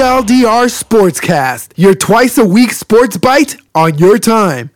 to 0.00 0.06
TLDR 0.06 0.82
Sportscast, 0.82 1.72
your 1.76 1.94
twice 1.94 2.38
a 2.38 2.44
week 2.44 2.72
sports 2.72 3.18
bite 3.18 3.56
on 3.74 3.98
your 3.98 4.16
time. 4.18 4.70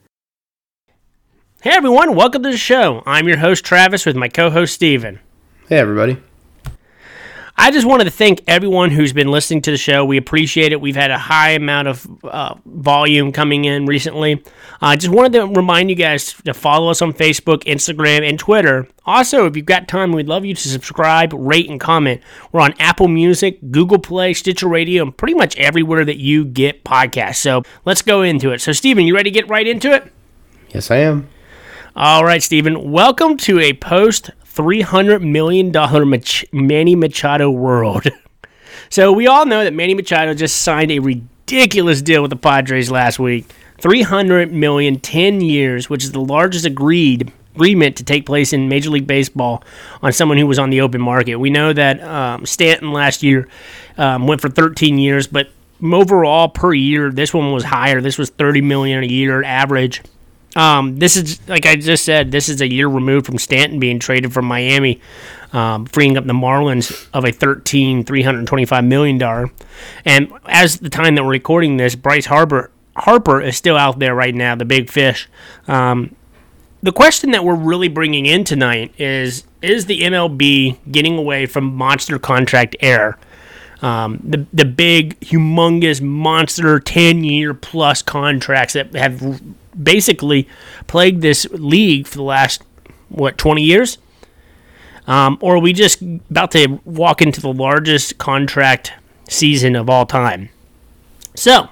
Hey 1.63 1.71
everyone, 1.71 2.15
welcome 2.15 2.43
to 2.43 2.51
the 2.51 2.59
show. 2.59 3.03
I'm 3.07 3.27
your 3.27 3.39
host 3.39 3.65
Travis 3.65 4.05
with 4.05 4.17
my 4.17 4.29
co-host 4.29 4.75
Steven. 4.75 5.21
Hey 5.67 5.79
everybody. 5.79 6.19
I 7.57 7.71
just 7.71 7.87
wanted 7.87 8.05
to 8.05 8.11
thank 8.11 8.43
everyone 8.49 8.91
who's 8.91 9.13
been 9.13 9.29
listening 9.29 9.63
to 9.63 9.71
the 9.71 9.77
show. 9.77 10.05
We 10.05 10.17
appreciate 10.17 10.73
it. 10.73 10.81
We've 10.81 10.97
had 10.97 11.13
a 11.13 11.19
high 11.19 11.51
amount 11.51 11.87
of 11.87 12.25
uh, 12.25 12.57
volume 12.67 13.31
coming 13.31 13.65
in 13.65 13.87
recently. 13.87 14.43
I 14.81 14.95
uh, 14.95 14.97
just 14.97 15.15
wanted 15.15 15.35
to 15.35 15.47
remind 15.47 15.89
you 15.89 15.95
guys 15.95 16.33
to 16.33 16.53
follow 16.53 16.91
us 16.91 17.01
on 17.01 17.13
Facebook, 17.13 17.63
Instagram, 17.63 18.29
and 18.29 18.41
Twitter. 18.41 18.89
Also, 19.07 19.47
if 19.47 19.57
you've 19.57 19.67
got 19.67 19.87
time, 19.87 20.11
we'd 20.11 20.27
love 20.27 20.45
you 20.45 20.55
to 20.55 20.69
subscribe, 20.69 21.33
rate, 21.33 21.71
and 21.71 21.79
comment. 21.79 22.23
We're 22.51 22.61
on 22.61 22.75
Apple 22.81 23.07
Music, 23.07 23.61
Google 23.71 24.01
Play, 24.01 24.35
Stitcher 24.35 24.67
Radio, 24.67 25.05
and 25.05 25.17
pretty 25.17 25.35
much 25.35 25.57
everywhere 25.57 26.05
that 26.05 26.17
you 26.17 26.45
get 26.45 26.85
podcasts. 26.85 27.37
So 27.37 27.63
let's 27.85 28.03
go 28.03 28.23
into 28.23 28.51
it. 28.51 28.63
So, 28.63 28.73
Stephen, 28.73 29.07
you 29.07 29.15
ready 29.15 29.31
to 29.31 29.35
get 29.35 29.49
right 29.49 29.67
into 29.67 29.93
it? 29.93 30.13
Yes, 30.71 30.91
I 30.91 30.97
am. 30.97 31.29
All 31.95 32.25
right, 32.25 32.43
Stephen, 32.43 32.91
Welcome 32.91 33.37
to 33.39 33.61
a 33.61 33.75
post 33.75 34.31
$300 34.55 35.21
million 35.23 35.73
Mach- 35.73 36.53
Manny 36.53 36.97
Machado 36.97 37.51
world. 37.51 38.07
so 38.89 39.13
we 39.13 39.27
all 39.27 39.47
know 39.47 39.65
that 39.65 39.73
Manny 39.73 39.95
Machado 39.95 40.35
just 40.35 40.63
signed 40.63 40.91
a 40.91 41.01
ridiculous 41.01 42.03
deal 42.03 42.23
with 42.23 42.31
the 42.31 42.37
Padres 42.37 42.91
last 42.91 43.19
week. 43.19 43.47
300 43.79 44.53
million 44.53 45.01
10 45.01 45.41
years, 45.41 45.91
which 45.91 46.05
is 46.05 46.13
the 46.13 46.21
largest 46.21 46.65
agreed 46.65 47.33
agreement 47.55 47.97
to 47.97 48.05
take 48.05 48.27
place 48.27 48.53
in 48.53 48.69
Major 48.69 48.91
League 48.91 49.07
Baseball 49.07 49.63
on 50.03 50.13
someone 50.13 50.39
who 50.39 50.47
was 50.47 50.59
on 50.59 50.71
the 50.71 50.81
open 50.81 51.01
market. 51.01 51.37
We 51.37 51.51
know 51.51 51.73
that 51.73 52.03
um, 52.03 52.47
Stanton 52.47 52.93
last 52.93 53.23
year 53.23 53.49
um, 53.97 54.27
went 54.27 54.41
for 54.41 54.49
13 54.49 54.99
years, 54.99 55.27
but 55.27 55.49
overall 55.83 56.49
per 56.49 56.73
year, 56.73 57.11
this 57.11 57.35
one 57.35 57.53
was 57.53 57.65
higher. 57.65 58.01
This 58.01 58.19
was 58.19 58.31
30 58.31 58.61
million 58.63 59.03
a 59.03 59.07
year 59.07 59.43
average. 59.43 60.03
Um, 60.57 60.99
this 60.99 61.17
is 61.17 61.47
like 61.49 61.67
I 61.67 61.77
just 61.77 62.05
said. 62.05 62.31
This 62.31 62.49
is 62.49 62.61
a 62.61 62.71
year 62.71 62.89
removed 62.89 63.27
from 63.27 63.39
Stanton 63.39 63.81
being 63.81 63.99
traded 63.99 64.33
from 64.33 64.45
Miami, 64.45 65.01
um, 65.53 65.87
freeing 65.87 66.17
up 66.17 66.27
the 66.27 66.33
Marlins 66.33 67.09
of 67.13 67.25
a 67.25 67.33
13 67.33 68.05
325 68.05 68.85
million 68.85 69.19
dollar. 69.19 69.51
And 70.05 70.33
as 70.47 70.79
the 70.79 70.91
time 70.91 71.15
that 71.17 71.25
we're 71.25 71.31
recording 71.31 71.77
this, 71.77 71.95
Bryce 71.95 72.27
Harper 72.27 72.71
Harper 72.97 73.41
is 73.41 73.57
still 73.57 73.77
out 73.77 73.99
there 73.99 74.15
right 74.15 74.35
now, 74.35 74.55
the 74.55 74.65
big 74.65 74.91
fish. 74.91 75.29
Um, 75.67 76.15
the 76.83 76.93
question 76.93 77.31
that 77.31 77.45
we're 77.45 77.55
really 77.55 77.89
bringing 77.89 78.27
in 78.27 78.45
tonight 78.45 78.95
is: 78.99 79.45
Is 79.63 79.87
the 79.87 80.03
MLB 80.03 80.79
getting 80.93 81.19
away 81.19 81.47
from 81.47 81.75
monster 81.75 82.19
contract 82.19 82.77
error? 82.81 83.19
Um, 83.83 84.21
the 84.23 84.47
the 84.53 84.65
big, 84.65 85.19
humongous, 85.21 86.01
monster, 86.01 86.79
ten 86.79 87.25
year 87.25 87.55
plus 87.55 88.03
contracts 88.03 88.75
that 88.75 88.95
have 88.95 89.43
basically 89.81 90.49
plagued 90.87 91.23
this 91.23 91.47
league 91.51 92.07
for 92.07 92.17
the 92.17 92.23
last 92.23 92.63
what 93.09 93.39
20 93.39 93.63
years? 93.63 93.99
Um, 95.07 95.39
or 95.41 95.57
are 95.57 95.61
we 95.61 95.73
just 95.73 96.01
about 96.03 96.51
to 96.53 96.81
walk 96.85 97.21
into 97.21 97.41
the 97.41 97.53
largest 97.53 98.19
contract 98.19 98.93
season 99.29 99.77
of 99.77 99.91
all 99.91 100.07
time? 100.07 100.49
So 101.35 101.69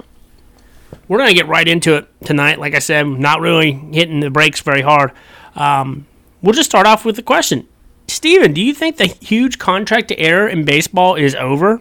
we're 1.08 1.19
going 1.19 1.30
to 1.30 1.34
get 1.34 1.48
right 1.48 1.67
into 1.67 1.95
it 1.97 2.08
tonight. 2.25 2.58
Like 2.58 2.75
i 2.75 2.78
said 2.78 3.06
not 3.06 3.41
really 3.41 3.73
hitting 3.73 4.20
the 4.20 4.30
brakes 4.30 4.61
very 4.61 4.83
hard. 4.83 5.12
Um, 5.55 6.07
we'll 6.42 6.55
just 6.55 6.70
start 6.70 6.86
off 6.86 7.05
with 7.05 7.17
the 7.17 7.23
question. 7.23 7.67
Steven 8.08 8.52
do 8.52 8.61
you 8.61 8.74
think 8.74 8.96
the 8.96 9.07
huge 9.07 9.58
contract 9.58 10.12
error 10.18 10.48
in 10.48 10.64
baseball 10.64 11.14
is 11.14 11.35
over? 11.35 11.80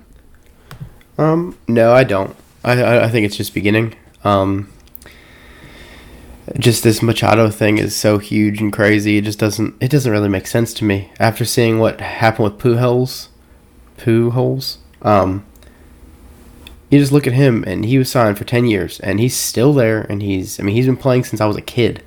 Um, 1.17 1.57
no 1.67 1.93
i 1.93 2.03
don't. 2.03 2.35
I, 2.63 3.03
I 3.05 3.09
think 3.09 3.25
it's 3.25 3.35
just 3.35 3.53
beginning. 3.53 3.95
Um, 4.23 4.70
just 6.57 6.83
this 6.83 7.01
Machado 7.01 7.49
thing 7.49 7.77
is 7.77 7.95
so 7.95 8.17
huge 8.17 8.61
and 8.61 8.71
crazy. 8.71 9.17
It 9.17 9.25
just 9.25 9.39
doesn't 9.39 9.75
it 9.81 9.91
doesn't 9.91 10.11
really 10.11 10.29
make 10.29 10.47
sense 10.47 10.73
to 10.75 10.85
me. 10.85 11.11
After 11.19 11.45
seeing 11.45 11.79
what 11.79 12.01
happened 12.01 12.45
with 12.45 12.59
Pujols, 12.59 13.27
Pujols, 13.97 14.77
um, 15.01 15.45
you 16.89 16.99
just 16.99 17.11
look 17.11 17.27
at 17.27 17.33
him 17.33 17.63
and 17.65 17.85
he 17.85 17.97
was 17.97 18.11
signed 18.11 18.37
for 18.37 18.43
ten 18.43 18.65
years 18.65 18.99
and 19.01 19.19
he's 19.19 19.35
still 19.35 19.73
there 19.73 20.01
and 20.01 20.21
he's 20.21 20.59
I 20.59 20.63
mean 20.63 20.75
he's 20.75 20.85
been 20.85 20.97
playing 20.97 21.23
since 21.25 21.41
I 21.41 21.45
was 21.45 21.57
a 21.57 21.61
kid, 21.61 22.03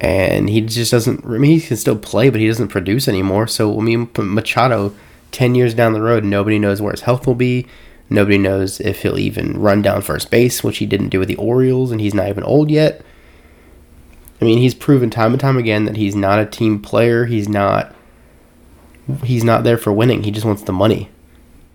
and 0.00 0.48
he 0.48 0.60
just 0.60 0.90
doesn't. 0.90 1.24
I 1.24 1.38
mean 1.38 1.58
he 1.58 1.60
can 1.60 1.76
still 1.76 1.98
play 1.98 2.30
but 2.30 2.40
he 2.40 2.48
doesn't 2.48 2.68
produce 2.68 3.08
anymore. 3.08 3.46
So 3.46 3.78
I 3.78 3.82
mean 3.82 4.10
Machado, 4.16 4.94
ten 5.30 5.54
years 5.54 5.74
down 5.74 5.92
the 5.92 6.02
road, 6.02 6.24
nobody 6.24 6.58
knows 6.58 6.82
where 6.82 6.92
his 6.92 7.02
health 7.02 7.26
will 7.26 7.34
be. 7.34 7.66
Nobody 8.12 8.38
knows 8.38 8.80
if 8.80 9.02
he'll 9.02 9.18
even 9.18 9.60
run 9.60 9.82
down 9.82 10.02
first 10.02 10.32
base, 10.32 10.64
which 10.64 10.78
he 10.78 10.86
didn't 10.86 11.10
do 11.10 11.20
with 11.20 11.28
the 11.28 11.36
Orioles, 11.36 11.92
and 11.92 12.00
he's 12.00 12.14
not 12.14 12.28
even 12.28 12.42
old 12.42 12.68
yet. 12.68 13.02
I 14.40 14.44
mean, 14.44 14.58
he's 14.58 14.74
proven 14.74 15.10
time 15.10 15.32
and 15.32 15.40
time 15.40 15.58
again 15.58 15.84
that 15.84 15.96
he's 15.96 16.16
not 16.16 16.38
a 16.38 16.46
team 16.46 16.80
player. 16.80 17.26
He's 17.26 17.48
not. 17.48 17.94
He's 19.24 19.44
not 19.44 19.64
there 19.64 19.76
for 19.76 19.92
winning. 19.92 20.22
He 20.22 20.30
just 20.30 20.46
wants 20.46 20.62
the 20.62 20.72
money. 20.72 21.10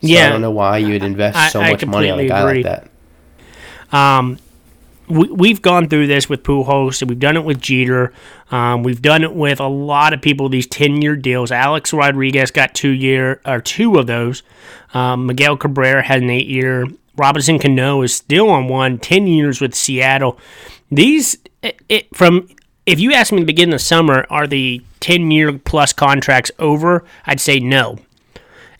So 0.01 0.07
yeah, 0.07 0.27
I 0.27 0.29
don't 0.29 0.41
know 0.41 0.51
why 0.51 0.77
you 0.77 0.93
would 0.93 1.03
invest 1.03 1.37
I, 1.37 1.49
so 1.49 1.61
I 1.61 1.71
much 1.71 1.85
money 1.85 2.09
on 2.09 2.19
a 2.19 2.27
guy 2.27 2.41
agree. 2.41 2.63
like 2.63 2.89
that. 3.91 3.97
Um, 3.97 4.39
we, 5.07 5.29
we've 5.29 5.61
gone 5.61 5.89
through 5.89 6.07
this 6.07 6.27
with 6.27 6.43
Pujols, 6.43 7.01
and 7.01 7.09
we've 7.09 7.19
done 7.19 7.37
it 7.37 7.43
with 7.43 7.61
Jeter. 7.61 8.13
Um, 8.51 8.83
we've 8.83 9.01
done 9.01 9.23
it 9.23 9.33
with 9.33 9.59
a 9.59 9.67
lot 9.67 10.13
of 10.13 10.21
people. 10.21 10.49
These 10.49 10.67
ten-year 10.67 11.15
deals. 11.17 11.51
Alex 11.51 11.93
Rodriguez 11.93 12.51
got 12.51 12.73
two 12.73 12.89
year 12.89 13.41
or 13.45 13.61
two 13.61 13.97
of 13.97 14.07
those. 14.07 14.43
Um, 14.93 15.27
Miguel 15.27 15.57
Cabrera 15.57 16.01
had 16.03 16.21
an 16.21 16.29
eight-year. 16.29 16.87
Robinson 17.17 17.59
Cano 17.59 18.01
is 18.01 18.13
still 18.13 18.49
on 18.49 18.67
one, 18.67 18.97
10 18.97 19.27
years 19.27 19.61
with 19.61 19.73
Seattle. 19.73 20.37
These 20.91 21.37
it, 21.61 21.81
it, 21.89 22.15
from 22.15 22.47
if 22.85 22.99
you 22.99 23.13
ask 23.13 23.31
me 23.31 23.39
to 23.39 23.45
begin 23.45 23.69
the 23.69 23.79
summer, 23.79 24.25
are 24.29 24.47
the 24.47 24.81
10 24.99 25.31
year 25.31 25.57
plus 25.57 25.93
contracts 25.93 26.51
over? 26.59 27.03
I'd 27.25 27.39
say 27.39 27.59
no. 27.59 27.97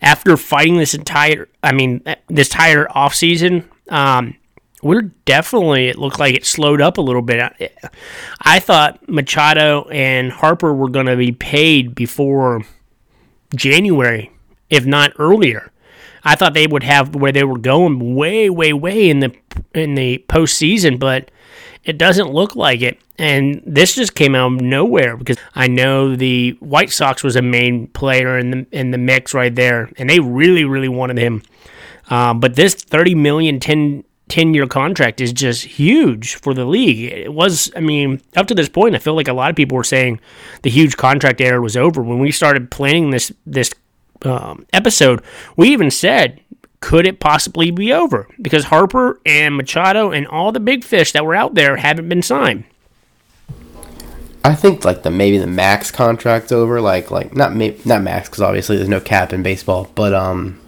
After 0.00 0.36
fighting 0.36 0.76
this 0.76 0.94
entire, 0.94 1.48
I 1.62 1.72
mean, 1.72 2.02
this 2.28 2.48
entire 2.48 2.86
off 2.90 3.14
season, 3.14 3.68
um, 3.88 4.36
we're 4.82 5.02
definitely, 5.24 5.88
it 5.88 5.98
looked 5.98 6.20
like 6.20 6.34
it 6.34 6.46
slowed 6.46 6.80
up 6.80 6.98
a 6.98 7.02
little 7.02 7.22
bit. 7.22 7.82
I 8.40 8.60
thought 8.60 9.08
Machado 9.08 9.88
and 9.90 10.30
Harper 10.30 10.72
were 10.72 10.90
going 10.90 11.06
to 11.06 11.16
be 11.16 11.32
paid 11.32 11.94
before 11.94 12.62
January, 13.54 14.30
if 14.70 14.84
not 14.86 15.12
earlier. 15.18 15.72
I 16.22 16.34
thought 16.34 16.54
they 16.54 16.66
would 16.66 16.82
have 16.82 17.14
where 17.14 17.32
they 17.32 17.44
were 17.44 17.58
going 17.58 18.14
way, 18.14 18.50
way, 18.50 18.72
way 18.72 19.08
in 19.08 19.20
the 19.20 19.34
in 19.74 19.94
the 19.94 20.24
postseason, 20.28 20.98
but 20.98 21.30
it 21.86 21.98
doesn't 21.98 22.32
look 22.32 22.56
like 22.56 22.82
it. 22.82 22.98
And 23.18 23.62
this 23.64 23.94
just 23.94 24.14
came 24.14 24.34
out 24.34 24.52
of 24.52 24.60
nowhere 24.60 25.16
because 25.16 25.38
I 25.54 25.68
know 25.68 26.16
the 26.16 26.50
White 26.60 26.90
Sox 26.90 27.22
was 27.22 27.36
a 27.36 27.42
main 27.42 27.86
player 27.86 28.38
in 28.38 28.50
the 28.50 28.66
in 28.72 28.90
the 28.90 28.98
mix 28.98 29.32
right 29.32 29.54
there, 29.54 29.90
and 29.96 30.10
they 30.10 30.20
really, 30.20 30.64
really 30.64 30.88
wanted 30.88 31.16
him. 31.16 31.42
Uh, 32.10 32.34
but 32.34 32.56
this 32.56 32.74
30 32.74 33.14
million 33.14 33.58
10, 33.58 34.04
10 34.28 34.54
year 34.54 34.66
contract 34.66 35.20
is 35.20 35.32
just 35.32 35.64
huge 35.64 36.34
for 36.34 36.54
the 36.54 36.64
league. 36.64 37.12
It 37.12 37.32
was, 37.32 37.72
I 37.74 37.80
mean, 37.80 38.20
up 38.36 38.46
to 38.48 38.54
this 38.54 38.68
point, 38.68 38.94
I 38.94 38.98
feel 38.98 39.14
like 39.14 39.28
a 39.28 39.32
lot 39.32 39.50
of 39.50 39.56
people 39.56 39.76
were 39.76 39.84
saying 39.84 40.20
the 40.62 40.70
huge 40.70 40.96
contract 40.96 41.40
era 41.40 41.60
was 41.60 41.76
over. 41.76 42.02
When 42.02 42.18
we 42.18 42.30
started 42.32 42.70
planning 42.70 43.10
this 43.10 43.32
this 43.46 43.72
um, 44.22 44.66
episode, 44.72 45.22
we 45.56 45.70
even 45.70 45.90
said 45.90 46.40
could 46.80 47.06
it 47.06 47.20
possibly 47.20 47.70
be 47.70 47.92
over? 47.92 48.28
Because 48.40 48.64
Harper 48.64 49.20
and 49.24 49.56
Machado 49.56 50.10
and 50.10 50.26
all 50.26 50.52
the 50.52 50.60
big 50.60 50.84
fish 50.84 51.12
that 51.12 51.24
were 51.24 51.34
out 51.34 51.54
there 51.54 51.76
haven't 51.76 52.08
been 52.08 52.22
signed. 52.22 52.64
I 54.44 54.54
think 54.54 54.84
like 54.84 55.02
the 55.02 55.10
maybe 55.10 55.38
the 55.38 55.46
max 55.46 55.90
contract's 55.90 56.52
over. 56.52 56.80
Like 56.80 57.10
like 57.10 57.34
not 57.34 57.54
not 57.84 58.02
max 58.02 58.28
because 58.28 58.42
obviously 58.42 58.76
there's 58.76 58.88
no 58.88 59.00
cap 59.00 59.32
in 59.32 59.42
baseball, 59.42 59.90
but 59.94 60.14
um 60.14 60.60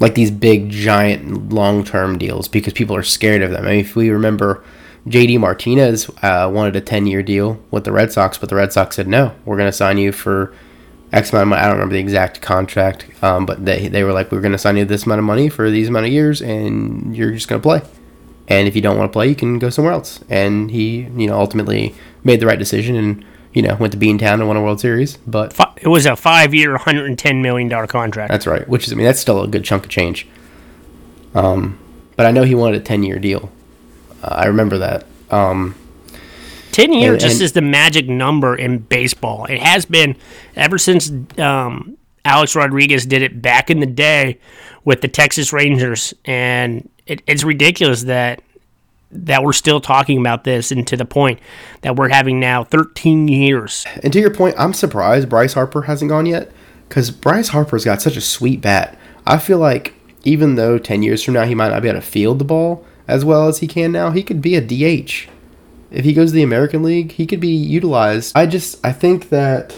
like 0.00 0.14
these 0.14 0.30
big 0.30 0.70
giant 0.70 1.52
long 1.52 1.84
term 1.84 2.18
deals 2.18 2.48
because 2.48 2.72
people 2.72 2.96
are 2.96 3.02
scared 3.02 3.42
of 3.42 3.50
them. 3.50 3.64
I 3.64 3.70
mean, 3.70 3.80
if 3.80 3.96
we 3.96 4.10
remember. 4.10 4.64
JD 5.06 5.40
Martinez 5.40 6.10
uh, 6.20 6.50
wanted 6.52 6.76
a 6.76 6.80
10 6.82 7.06
year 7.06 7.22
deal 7.22 7.58
with 7.70 7.84
the 7.84 7.90
Red 7.90 8.12
Sox, 8.12 8.36
but 8.36 8.50
the 8.50 8.54
Red 8.54 8.70
Sox 8.70 8.96
said, 8.96 9.08
no, 9.08 9.34
we're 9.46 9.56
going 9.56 9.66
to 9.66 9.72
sign 9.72 9.96
you 9.96 10.12
for 10.12 10.54
X 11.12 11.32
amount 11.32 11.42
of 11.42 11.48
money. 11.48 11.62
I 11.62 11.64
don't 11.64 11.74
remember 11.74 11.94
the 11.94 12.00
exact 12.00 12.40
contract, 12.40 13.06
um, 13.22 13.44
but 13.46 13.64
they, 13.64 13.88
they 13.88 14.04
were 14.04 14.12
like, 14.12 14.30
we're 14.30 14.40
going 14.40 14.52
to 14.52 14.58
sign 14.58 14.76
you 14.76 14.84
this 14.84 15.04
amount 15.06 15.18
of 15.18 15.24
money 15.24 15.48
for 15.48 15.70
these 15.70 15.88
amount 15.88 16.06
of 16.06 16.12
years, 16.12 16.40
and 16.40 17.16
you're 17.16 17.32
just 17.32 17.48
going 17.48 17.60
to 17.60 17.62
play. 17.62 17.82
And 18.48 18.66
if 18.66 18.74
you 18.74 18.82
don't 18.82 18.98
want 18.98 19.10
to 19.10 19.12
play, 19.12 19.28
you 19.28 19.34
can 19.36 19.58
go 19.58 19.70
somewhere 19.70 19.92
else. 19.92 20.20
And 20.28 20.70
he, 20.70 21.02
you 21.16 21.26
know, 21.28 21.38
ultimately 21.38 21.94
made 22.24 22.40
the 22.40 22.46
right 22.46 22.58
decision 22.58 22.96
and, 22.96 23.24
you 23.52 23.62
know, 23.62 23.76
went 23.76 23.92
to 23.92 23.98
Beantown 23.98 24.34
and 24.34 24.48
won 24.48 24.56
a 24.56 24.62
World 24.62 24.80
Series. 24.80 25.18
But 25.18 25.58
it 25.76 25.86
was 25.86 26.04
a 26.04 26.16
five-year, 26.16 26.72
110 26.72 27.42
million 27.42 27.68
dollar 27.68 27.86
contract. 27.86 28.30
That's 28.30 28.46
right. 28.48 28.68
Which 28.68 28.86
is, 28.86 28.92
I 28.92 28.96
mean, 28.96 29.06
that's 29.06 29.20
still 29.20 29.42
a 29.42 29.48
good 29.48 29.64
chunk 29.64 29.84
of 29.84 29.90
change. 29.90 30.26
Um, 31.34 31.78
but 32.16 32.26
I 32.26 32.32
know 32.32 32.42
he 32.42 32.56
wanted 32.56 32.80
a 32.80 32.84
10-year 32.84 33.20
deal. 33.20 33.52
Uh, 34.22 34.34
I 34.34 34.46
remember 34.46 34.78
that. 34.78 35.06
Um, 35.30 35.76
10 36.72 36.92
years 36.92 37.12
and, 37.14 37.20
just 37.20 37.34
and, 37.36 37.42
is 37.42 37.52
the 37.52 37.62
magic 37.62 38.08
number 38.08 38.54
in 38.54 38.78
baseball. 38.78 39.46
It 39.46 39.60
has 39.60 39.84
been 39.84 40.16
ever 40.56 40.78
since 40.78 41.10
um, 41.38 41.96
Alex 42.24 42.54
Rodriguez 42.54 43.06
did 43.06 43.22
it 43.22 43.40
back 43.40 43.70
in 43.70 43.80
the 43.80 43.86
day 43.86 44.38
with 44.84 45.00
the 45.00 45.08
Texas 45.08 45.52
Rangers, 45.52 46.14
and 46.24 46.88
it, 47.06 47.22
it's 47.26 47.44
ridiculous 47.44 48.04
that 48.04 48.42
that 49.12 49.42
we're 49.42 49.52
still 49.52 49.80
talking 49.80 50.20
about 50.20 50.44
this, 50.44 50.70
and 50.70 50.86
to 50.86 50.96
the 50.96 51.04
point 51.04 51.40
that 51.80 51.96
we're 51.96 52.08
having 52.08 52.38
now 52.38 52.62
13 52.62 53.26
years. 53.26 53.84
And 54.04 54.12
to 54.12 54.20
your 54.20 54.32
point, 54.32 54.54
I'm 54.56 54.72
surprised 54.72 55.28
Bryce 55.28 55.54
Harper 55.54 55.82
hasn't 55.82 56.10
gone 56.10 56.26
yet 56.26 56.52
because 56.88 57.10
Bryce 57.10 57.48
Harper's 57.48 57.84
got 57.84 58.00
such 58.00 58.16
a 58.16 58.20
sweet 58.20 58.60
bat. 58.60 58.96
I 59.26 59.38
feel 59.38 59.58
like 59.58 59.94
even 60.22 60.54
though 60.54 60.78
10 60.78 61.02
years 61.02 61.22
from 61.22 61.34
now 61.34 61.44
he 61.44 61.54
might 61.54 61.70
not 61.70 61.82
be 61.82 61.88
able 61.88 62.00
to 62.00 62.06
field 62.06 62.38
the 62.38 62.44
ball 62.44 62.84
as 63.08 63.24
well 63.24 63.48
as 63.48 63.58
he 63.58 63.66
can 63.66 63.90
now, 63.90 64.10
he 64.10 64.22
could 64.22 64.40
be 64.40 64.54
a 64.54 64.60
DH. 64.60 65.28
If 65.90 66.04
he 66.04 66.12
goes 66.12 66.30
to 66.30 66.34
the 66.34 66.42
American 66.42 66.82
League, 66.82 67.12
he 67.12 67.26
could 67.26 67.40
be 67.40 67.48
utilized. 67.48 68.32
I 68.36 68.46
just 68.46 68.84
I 68.84 68.92
think 68.92 69.30
that 69.30 69.74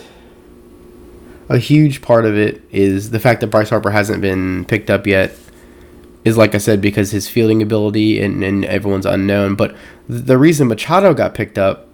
a 1.48 1.58
huge 1.58 2.02
part 2.02 2.24
of 2.24 2.36
it 2.36 2.62
is 2.70 3.10
the 3.10 3.20
fact 3.20 3.40
that 3.40 3.48
Bryce 3.48 3.70
Harper 3.70 3.90
hasn't 3.90 4.20
been 4.20 4.64
picked 4.64 4.90
up 4.90 5.06
yet 5.06 5.34
is 6.24 6.36
like 6.36 6.54
I 6.54 6.58
said 6.58 6.80
because 6.80 7.10
his 7.10 7.28
fielding 7.28 7.62
ability 7.62 8.20
and, 8.20 8.44
and 8.44 8.64
everyone's 8.64 9.06
unknown. 9.06 9.54
But 9.54 9.74
the 10.08 10.38
reason 10.38 10.68
Machado 10.68 11.14
got 11.14 11.34
picked 11.34 11.58
up, 11.58 11.88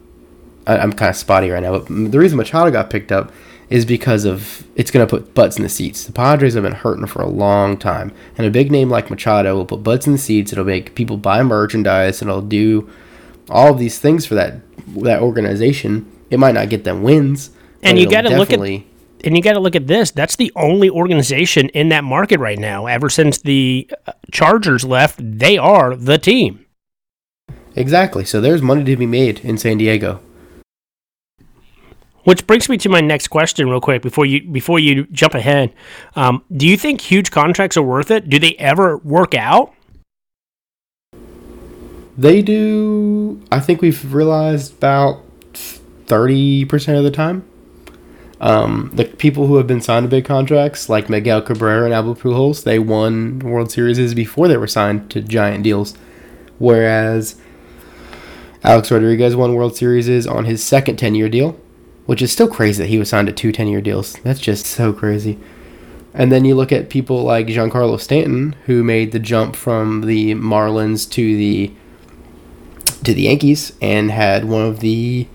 I, 0.67 0.79
I'm 0.79 0.93
kind 0.93 1.11
of 1.11 1.17
spotty 1.17 1.51
right 1.51 1.63
now, 1.63 1.79
but 1.79 1.87
the 1.89 2.19
reason 2.19 2.37
Machado 2.37 2.71
got 2.71 2.91
picked 2.91 3.11
up 3.11 3.33
is 3.71 3.85
because 3.85 4.25
of 4.25 4.65
it's 4.77 4.91
going 4.91 5.07
to 5.07 5.11
put 5.11 5.35
butts 5.35 5.57
in 5.57 5.63
the 5.63 5.69
seats. 5.69 6.05
The 6.05 6.13
Padres 6.13 6.55
have 6.55 6.63
been 6.63 6.73
hurting 6.73 7.07
for 7.07 7.21
a 7.21 7.29
long 7.29 7.77
time, 7.77 8.13
and 8.37 8.47
a 8.47 8.51
big 8.51 8.71
name 8.71 8.89
like 8.89 9.11
Machado 9.11 9.55
will 9.57 9.67
put 9.67 9.83
butts 9.83 10.07
in 10.07 10.13
the 10.13 10.19
seats. 10.19 10.53
It'll 10.53 10.65
make 10.65 10.95
people 10.95 11.17
buy 11.17 11.43
merchandise, 11.43 12.23
and 12.23 12.31
it'll 12.31 12.43
do 12.43 12.89
all 13.51 13.73
of 13.73 13.79
these 13.79 13.99
things 13.99 14.27
for 14.27 14.35
that 14.35 14.61
that 15.03 15.21
organization. 15.21 16.11
It 16.31 16.39
might 16.39 16.53
not 16.53 16.69
get 16.69 16.85
them 16.85 17.03
wins, 17.03 17.51
and 17.83 17.99
you 17.99 18.09
got 18.09 18.23
to 18.23 18.37
look 18.37 18.53
at 18.53 18.61
and 19.25 19.37
you 19.37 19.43
got 19.43 19.55
to 19.55 19.61
look 19.61 19.77
at 19.77 19.87
this. 19.87 20.11
That's 20.11 20.37
the 20.37 20.53
only 20.55 20.89
organization 20.89 21.69
in 21.71 21.89
that 21.89 22.05
market 22.05 22.39
right 22.39 22.59
now. 22.59 22.87
Ever 22.87 23.09
since 23.11 23.39
the 23.39 23.91
uh, 24.07 24.13
Chargers 24.31 24.85
left, 24.85 25.19
they 25.19 25.59
are 25.59 25.97
the 25.97 26.19
team. 26.19 26.65
Exactly. 27.75 28.25
So 28.25 28.41
there's 28.41 28.63
money 28.63 28.85
to 28.85 28.97
be 28.97 29.07
made 29.07 29.41
in 29.41 29.59
San 29.59 29.79
Diego. 29.79 30.21
Which 32.25 32.47
brings 32.47 32.69
me 32.69 32.77
to 32.79 32.89
my 32.89 33.01
next 33.01 33.29
question, 33.29 33.71
real 33.71 33.81
quick, 33.81 34.03
before 34.03 34.27
you 34.27 34.47
before 34.51 34.79
you 34.79 35.07
jump 35.07 35.35
ahead. 35.35 35.73
Um, 36.15 36.45
do 36.55 36.67
you 36.67 36.77
think 36.77 37.01
huge 37.01 37.31
contracts 37.31 37.77
are 37.77 37.83
worth 37.83 38.11
it? 38.11 38.29
Do 38.29 38.39
they 38.39 38.55
ever 38.57 38.99
work 38.99 39.35
out? 39.35 39.73
They 42.19 42.43
do. 42.43 43.41
I 43.53 43.61
think 43.61 43.81
we've 43.81 44.13
realized 44.13 44.77
about 44.77 45.23
thirty 45.55 46.65
percent 46.65 46.99
of 46.99 47.05
the 47.05 47.13
time. 47.13 47.45
Um, 48.41 48.91
the 48.93 49.05
people 49.05 49.47
who 49.47 49.57
have 49.57 49.67
been 49.67 49.81
signed 49.81 50.05
to 50.05 50.09
big 50.09 50.25
contracts, 50.25 50.89
like 50.89 51.09
Miguel 51.09 51.43
Cabrera 51.43 51.85
and 51.85 51.95
Albert 51.95 52.21
Pujols, 52.21 52.65
they 52.65 52.79
won 52.79 53.39
World 53.39 53.71
Series 53.71 54.15
before 54.15 54.49
they 54.49 54.57
were 54.57 54.67
signed 54.67 55.11
to 55.13 55.21
giant 55.21 55.65
deals. 55.65 55.95
Whereas 56.59 57.41
Alex 58.65 58.91
Rodriguez 58.91 59.37
won 59.37 59.55
World 59.55 59.77
Series 59.77 60.27
on 60.27 60.45
his 60.45 60.63
second 60.63 60.97
10 60.97 61.15
year 61.15 61.29
deal, 61.29 61.59
which 62.07 62.21
is 62.21 62.33
still 62.33 62.49
crazy 62.49 62.83
that 62.83 62.89
he 62.89 62.99
was 62.99 63.09
signed 63.09 63.29
to 63.29 63.33
two 63.33 63.53
10 63.53 63.69
year 63.69 63.81
deals. 63.81 64.15
That's 64.25 64.41
just 64.41 64.67
so 64.67 64.93
crazy. 64.93 65.39
And 66.15 66.33
then 66.33 66.45
you 66.45 66.57
look 66.57 66.73
at 66.73 66.91
people 66.91 67.23
like 67.23 67.47
Giancarlo 67.47 68.01
Stanton, 68.01 68.57
who 68.67 68.83
made 68.83 69.13
the 69.13 69.21
jump 69.21 69.55
from 69.55 70.03
the 70.03 70.35
Marlins 70.35 71.09
to 71.13 71.37
the 71.37 71.73
to 73.05 73.15
the 73.15 73.23
Yankees 73.23 73.73
and 73.81 74.11
had 74.11 74.45
one 74.45 74.63
of 74.63 74.81
the 74.81 75.27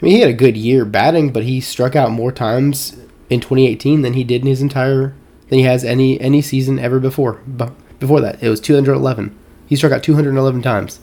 I 0.00 0.04
mean, 0.04 0.16
he 0.16 0.20
had 0.20 0.30
a 0.30 0.34
good 0.34 0.56
year 0.56 0.84
batting, 0.84 1.32
but 1.32 1.44
he 1.44 1.60
struck 1.60 1.96
out 1.96 2.10
more 2.10 2.32
times 2.32 2.96
in 3.30 3.40
2018 3.40 4.02
than 4.02 4.12
he 4.14 4.24
did 4.24 4.42
in 4.42 4.48
his 4.48 4.60
entire 4.60 5.14
than 5.48 5.58
he 5.58 5.64
has 5.64 5.84
any 5.84 6.20
any 6.20 6.42
season 6.42 6.78
ever 6.78 7.00
before. 7.00 7.40
But 7.46 7.72
before 8.00 8.20
that, 8.20 8.42
it 8.42 8.48
was 8.48 8.60
211. 8.60 9.36
He 9.66 9.76
struck 9.76 9.92
out 9.92 10.02
211 10.02 10.62
times. 10.62 11.00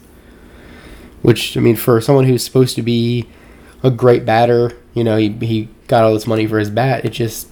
Which 1.22 1.56
I 1.56 1.60
mean, 1.60 1.76
for 1.76 2.00
someone 2.00 2.26
who's 2.26 2.44
supposed 2.44 2.76
to 2.76 2.82
be 2.82 3.26
a 3.82 3.90
great 3.90 4.24
batter, 4.24 4.72
you 4.94 5.04
know, 5.04 5.16
he 5.16 5.30
he 5.30 5.68
got 5.88 6.04
all 6.04 6.14
this 6.14 6.26
money 6.26 6.46
for 6.46 6.58
his 6.58 6.70
bat. 6.70 7.04
It 7.04 7.10
just 7.10 7.48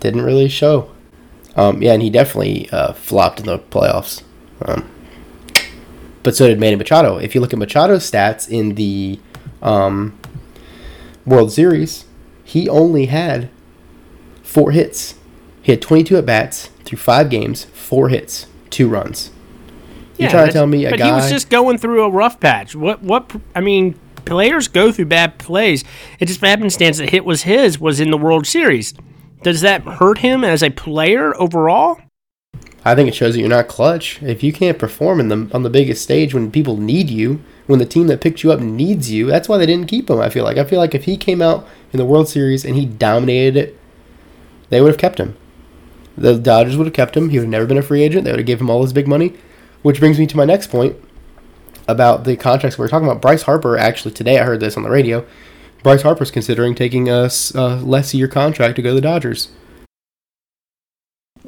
didn't 0.00 0.22
really 0.22 0.48
show. 0.48 0.90
Um, 1.56 1.82
yeah, 1.82 1.94
and 1.94 2.02
he 2.02 2.10
definitely 2.10 2.68
uh, 2.70 2.92
flopped 2.92 3.40
in 3.40 3.46
the 3.46 3.58
playoffs. 3.58 4.22
Um, 4.62 4.88
but 6.26 6.34
so 6.34 6.48
did 6.48 6.58
Manny 6.58 6.74
Machado. 6.74 7.18
If 7.18 7.36
you 7.36 7.40
look 7.40 7.52
at 7.52 7.58
Machado's 7.60 8.10
stats 8.10 8.48
in 8.48 8.74
the 8.74 9.20
um, 9.62 10.18
World 11.24 11.52
Series, 11.52 12.04
he 12.42 12.68
only 12.68 13.06
had 13.06 13.48
four 14.42 14.72
hits. 14.72 15.14
He 15.62 15.70
had 15.70 15.80
22 15.80 16.16
at 16.16 16.26
bats 16.26 16.70
through 16.84 16.98
five 16.98 17.30
games, 17.30 17.66
four 17.66 18.08
hits, 18.08 18.48
two 18.70 18.88
runs. 18.88 19.30
You're 20.18 20.28
trying 20.28 20.48
to 20.48 20.52
tell 20.52 20.66
me 20.66 20.84
a 20.86 20.90
but 20.90 20.98
guy? 20.98 21.06
he 21.06 21.12
was 21.12 21.30
just 21.30 21.48
going 21.48 21.78
through 21.78 22.02
a 22.02 22.10
rough 22.10 22.40
patch. 22.40 22.74
What? 22.74 23.04
What? 23.04 23.30
I 23.54 23.60
mean, 23.60 23.96
players 24.24 24.66
go 24.66 24.90
through 24.90 25.04
bad 25.04 25.38
plays. 25.38 25.84
It 26.18 26.26
just 26.26 26.40
happenstance 26.40 26.98
that 26.98 27.10
hit 27.10 27.24
was 27.24 27.42
his 27.42 27.78
was 27.78 28.00
in 28.00 28.10
the 28.10 28.18
World 28.18 28.48
Series. 28.48 28.94
Does 29.44 29.60
that 29.60 29.82
hurt 29.82 30.18
him 30.18 30.42
as 30.42 30.64
a 30.64 30.70
player 30.70 31.40
overall? 31.40 32.00
I 32.86 32.94
think 32.94 33.08
it 33.08 33.16
shows 33.16 33.34
that 33.34 33.40
you're 33.40 33.48
not 33.48 33.66
clutch. 33.66 34.22
If 34.22 34.44
you 34.44 34.52
can't 34.52 34.78
perform 34.78 35.18
in 35.18 35.26
the 35.26 35.50
on 35.52 35.64
the 35.64 35.70
biggest 35.70 36.04
stage 36.04 36.32
when 36.32 36.52
people 36.52 36.76
need 36.76 37.10
you, 37.10 37.42
when 37.66 37.80
the 37.80 37.84
team 37.84 38.06
that 38.06 38.20
picked 38.20 38.44
you 38.44 38.52
up 38.52 38.60
needs 38.60 39.10
you, 39.10 39.26
that's 39.26 39.48
why 39.48 39.58
they 39.58 39.66
didn't 39.66 39.88
keep 39.88 40.08
him. 40.08 40.20
I 40.20 40.28
feel 40.28 40.44
like 40.44 40.56
I 40.56 40.62
feel 40.62 40.78
like 40.78 40.94
if 40.94 41.02
he 41.02 41.16
came 41.16 41.42
out 41.42 41.66
in 41.92 41.98
the 41.98 42.04
World 42.04 42.28
Series 42.28 42.64
and 42.64 42.76
he 42.76 42.86
dominated 42.86 43.56
it, 43.56 43.80
they 44.68 44.80
would 44.80 44.92
have 44.92 45.00
kept 45.00 45.18
him. 45.18 45.36
The 46.16 46.38
Dodgers 46.38 46.76
would 46.76 46.86
have 46.86 46.94
kept 46.94 47.16
him. 47.16 47.30
He 47.30 47.38
would 47.38 47.46
have 47.46 47.50
never 47.50 47.66
been 47.66 47.76
a 47.76 47.82
free 47.82 48.04
agent. 48.04 48.24
They 48.24 48.30
would 48.30 48.38
have 48.38 48.46
given 48.46 48.66
him 48.66 48.70
all 48.70 48.82
his 48.82 48.92
big 48.92 49.08
money. 49.08 49.34
Which 49.82 49.98
brings 49.98 50.20
me 50.20 50.28
to 50.28 50.36
my 50.36 50.44
next 50.44 50.68
point 50.68 50.96
about 51.88 52.22
the 52.22 52.36
contracts 52.36 52.78
we 52.78 52.82
were 52.82 52.88
talking 52.88 53.08
about. 53.08 53.20
Bryce 53.20 53.42
Harper 53.42 53.76
actually 53.76 54.14
today 54.14 54.38
I 54.38 54.44
heard 54.44 54.60
this 54.60 54.76
on 54.76 54.84
the 54.84 54.90
radio. 54.90 55.26
Bryce 55.82 56.02
Harper's 56.02 56.30
considering 56.30 56.76
taking 56.76 57.08
a, 57.08 57.30
a 57.56 57.66
less 57.82 58.14
year 58.14 58.28
contract 58.28 58.76
to 58.76 58.82
go 58.82 58.90
to 58.90 58.94
the 58.94 59.00
Dodgers. 59.00 59.48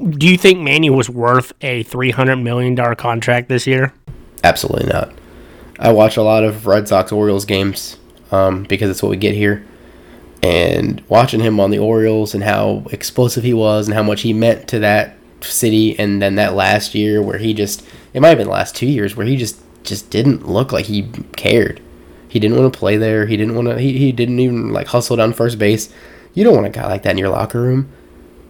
Do 0.07 0.27
you 0.27 0.37
think 0.37 0.59
Manny 0.59 0.89
was 0.89 1.09
worth 1.09 1.51
a 1.61 1.83
three 1.83 2.11
hundred 2.11 2.37
million 2.37 2.73
dollar 2.73 2.95
contract 2.95 3.49
this 3.49 3.67
year? 3.67 3.93
Absolutely 4.43 4.89
not. 4.89 5.11
I 5.77 5.91
watch 5.91 6.15
a 6.15 6.23
lot 6.23 6.45
of 6.45 6.65
Red 6.65 6.87
Sox 6.87 7.11
Orioles 7.11 7.43
games 7.45 7.97
um, 8.31 8.63
because 8.63 8.89
it's 8.89 9.03
what 9.03 9.09
we 9.09 9.17
get 9.17 9.35
here. 9.35 9.65
And 10.41 11.03
watching 11.09 11.41
him 11.41 11.59
on 11.59 11.69
the 11.69 11.79
Orioles 11.79 12.33
and 12.33 12.43
how 12.43 12.85
explosive 12.91 13.43
he 13.43 13.53
was 13.53 13.87
and 13.87 13.93
how 13.93 14.03
much 14.03 14.21
he 14.21 14.31
meant 14.31 14.69
to 14.69 14.79
that 14.79 15.17
city, 15.41 15.99
and 15.99 16.21
then 16.21 16.35
that 16.35 16.53
last 16.53 16.95
year 16.95 17.21
where 17.21 17.37
he 17.37 17.53
just 17.53 17.85
it 18.13 18.21
might 18.21 18.29
have 18.29 18.37
been 18.37 18.47
the 18.47 18.53
last 18.53 18.75
two 18.75 18.87
years 18.87 19.17
where 19.17 19.25
he 19.25 19.35
just 19.35 19.61
just 19.83 20.09
didn't 20.09 20.47
look 20.47 20.71
like 20.71 20.85
he 20.85 21.09
cared. 21.35 21.81
He 22.29 22.39
didn't 22.39 22.57
want 22.57 22.71
to 22.71 22.79
play 22.79 22.95
there. 22.95 23.25
He 23.25 23.35
didn't 23.35 23.55
want 23.55 23.67
to. 23.67 23.79
He, 23.79 23.97
he 23.97 24.13
didn't 24.13 24.39
even 24.39 24.71
like 24.71 24.87
hustle 24.87 25.17
down 25.17 25.33
first 25.33 25.59
base. 25.59 25.91
You 26.33 26.45
don't 26.45 26.55
want 26.55 26.67
a 26.67 26.69
guy 26.69 26.87
like 26.87 27.03
that 27.03 27.11
in 27.11 27.17
your 27.17 27.29
locker 27.29 27.61
room. 27.61 27.91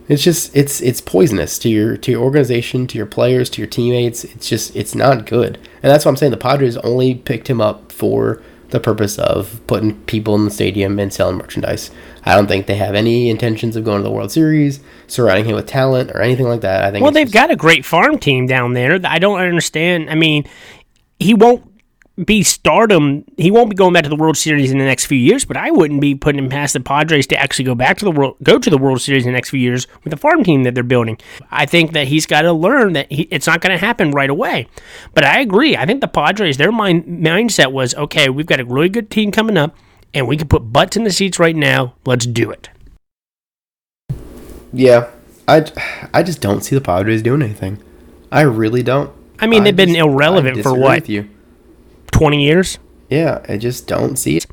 It's 0.09 0.23
just 0.23 0.55
it's 0.55 0.81
it's 0.81 0.99
poisonous 0.99 1.59
to 1.59 1.69
your 1.69 1.95
to 1.95 2.11
your 2.11 2.23
organization, 2.23 2.87
to 2.87 2.97
your 2.97 3.05
players, 3.05 3.49
to 3.51 3.61
your 3.61 3.67
teammates. 3.69 4.23
It's 4.25 4.49
just 4.49 4.75
it's 4.75 4.95
not 4.95 5.27
good, 5.27 5.57
and 5.83 5.91
that's 5.91 6.03
why 6.03 6.09
I'm 6.09 6.17
saying 6.17 6.31
the 6.31 6.37
Padres 6.37 6.77
only 6.77 7.15
picked 7.15 7.47
him 7.47 7.61
up 7.61 7.91
for 7.91 8.41
the 8.69 8.79
purpose 8.79 9.17
of 9.17 9.61
putting 9.67 9.99
people 10.05 10.35
in 10.35 10.45
the 10.45 10.51
stadium 10.51 10.99
and 10.99 11.13
selling 11.13 11.37
merchandise. 11.37 11.91
I 12.25 12.35
don't 12.35 12.47
think 12.47 12.65
they 12.65 12.75
have 12.75 12.95
any 12.95 13.29
intentions 13.29 13.75
of 13.75 13.83
going 13.83 13.99
to 13.99 14.03
the 14.03 14.11
World 14.11 14.31
Series, 14.31 14.79
surrounding 15.07 15.45
him 15.45 15.55
with 15.55 15.67
talent 15.67 16.11
or 16.11 16.21
anything 16.21 16.47
like 16.47 16.61
that. 16.61 16.83
I 16.83 16.91
think 16.91 17.03
Well, 17.03 17.11
they've 17.11 17.25
just, 17.25 17.33
got 17.33 17.51
a 17.51 17.55
great 17.55 17.85
farm 17.85 18.17
team 18.19 18.45
down 18.45 18.73
there. 18.73 18.99
I 19.03 19.19
don't 19.19 19.39
understand. 19.39 20.09
I 20.09 20.15
mean, 20.15 20.45
he 21.19 21.33
won't 21.33 21.68
be 22.25 22.43
stardom. 22.43 23.23
He 23.37 23.51
won't 23.51 23.69
be 23.69 23.75
going 23.75 23.93
back 23.93 24.03
to 24.03 24.09
the 24.09 24.15
World 24.15 24.37
Series 24.37 24.71
in 24.71 24.77
the 24.77 24.85
next 24.85 25.05
few 25.05 25.17
years. 25.17 25.45
But 25.45 25.57
I 25.57 25.71
wouldn't 25.71 26.01
be 26.01 26.15
putting 26.15 26.43
him 26.43 26.49
past 26.49 26.73
the 26.73 26.79
Padres 26.79 27.27
to 27.27 27.39
actually 27.39 27.65
go 27.65 27.75
back 27.75 27.97
to 27.99 28.05
the 28.05 28.11
world, 28.11 28.35
go 28.43 28.59
to 28.59 28.69
the 28.69 28.77
World 28.77 29.01
Series 29.01 29.25
in 29.25 29.31
the 29.31 29.37
next 29.37 29.49
few 29.49 29.59
years 29.59 29.87
with 30.03 30.11
the 30.11 30.17
farm 30.17 30.43
team 30.43 30.63
that 30.63 30.75
they're 30.75 30.83
building. 30.83 31.17
I 31.51 31.65
think 31.65 31.93
that 31.93 32.07
he's 32.07 32.25
got 32.25 32.41
to 32.41 32.53
learn 32.53 32.93
that 32.93 33.11
he, 33.11 33.23
it's 33.23 33.47
not 33.47 33.61
going 33.61 33.77
to 33.77 33.83
happen 33.83 34.11
right 34.11 34.29
away. 34.29 34.67
But 35.13 35.23
I 35.23 35.39
agree. 35.39 35.77
I 35.77 35.85
think 35.85 36.01
the 36.01 36.07
Padres, 36.07 36.57
their 36.57 36.71
mind 36.71 37.05
mindset 37.05 37.71
was 37.71 37.95
okay. 37.95 38.29
We've 38.29 38.45
got 38.45 38.59
a 38.59 38.65
really 38.65 38.89
good 38.89 39.09
team 39.09 39.31
coming 39.31 39.57
up, 39.57 39.75
and 40.13 40.27
we 40.27 40.37
can 40.37 40.47
put 40.47 40.73
butts 40.73 40.97
in 40.97 41.03
the 41.03 41.11
seats 41.11 41.39
right 41.39 41.55
now. 41.55 41.95
Let's 42.05 42.25
do 42.25 42.51
it. 42.51 42.69
Yeah, 44.73 45.09
I 45.47 45.65
I 46.13 46.23
just 46.23 46.41
don't 46.41 46.61
see 46.61 46.75
the 46.75 46.81
Padres 46.81 47.21
doing 47.21 47.41
anything. 47.41 47.81
I 48.31 48.41
really 48.41 48.83
don't. 48.83 49.11
I 49.39 49.47
mean, 49.47 49.63
they've 49.63 49.75
been 49.75 49.95
irrelevant 49.95 50.59
I 50.59 50.61
for 50.61 50.73
what? 50.77 51.01
with 51.01 51.09
you. 51.09 51.29
20 52.19 52.43
years? 52.43 52.79
Yeah, 53.09 53.43
I 53.47 53.55
just 53.57 53.87
don't 53.87 54.17
see 54.17 54.35
it. 54.35 54.45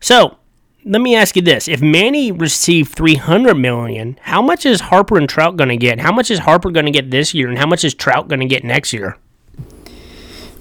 So 0.00 0.38
let 0.84 1.02
me 1.02 1.14
ask 1.14 1.36
you 1.36 1.42
this: 1.42 1.68
If 1.68 1.82
Manny 1.82 2.32
received 2.32 2.92
three 2.92 3.16
hundred 3.16 3.56
million, 3.56 4.18
how 4.22 4.40
much 4.40 4.64
is 4.64 4.80
Harper 4.80 5.18
and 5.18 5.28
Trout 5.28 5.56
going 5.56 5.68
to 5.68 5.76
get? 5.76 6.00
How 6.00 6.10
much 6.10 6.30
is 6.30 6.40
Harper 6.40 6.70
going 6.70 6.86
to 6.86 6.90
get 6.90 7.10
this 7.10 7.34
year, 7.34 7.48
and 7.48 7.58
how 7.58 7.66
much 7.66 7.84
is 7.84 7.92
Trout 7.94 8.28
going 8.28 8.40
to 8.40 8.46
get 8.46 8.64
next 8.64 8.94
year? 8.94 9.18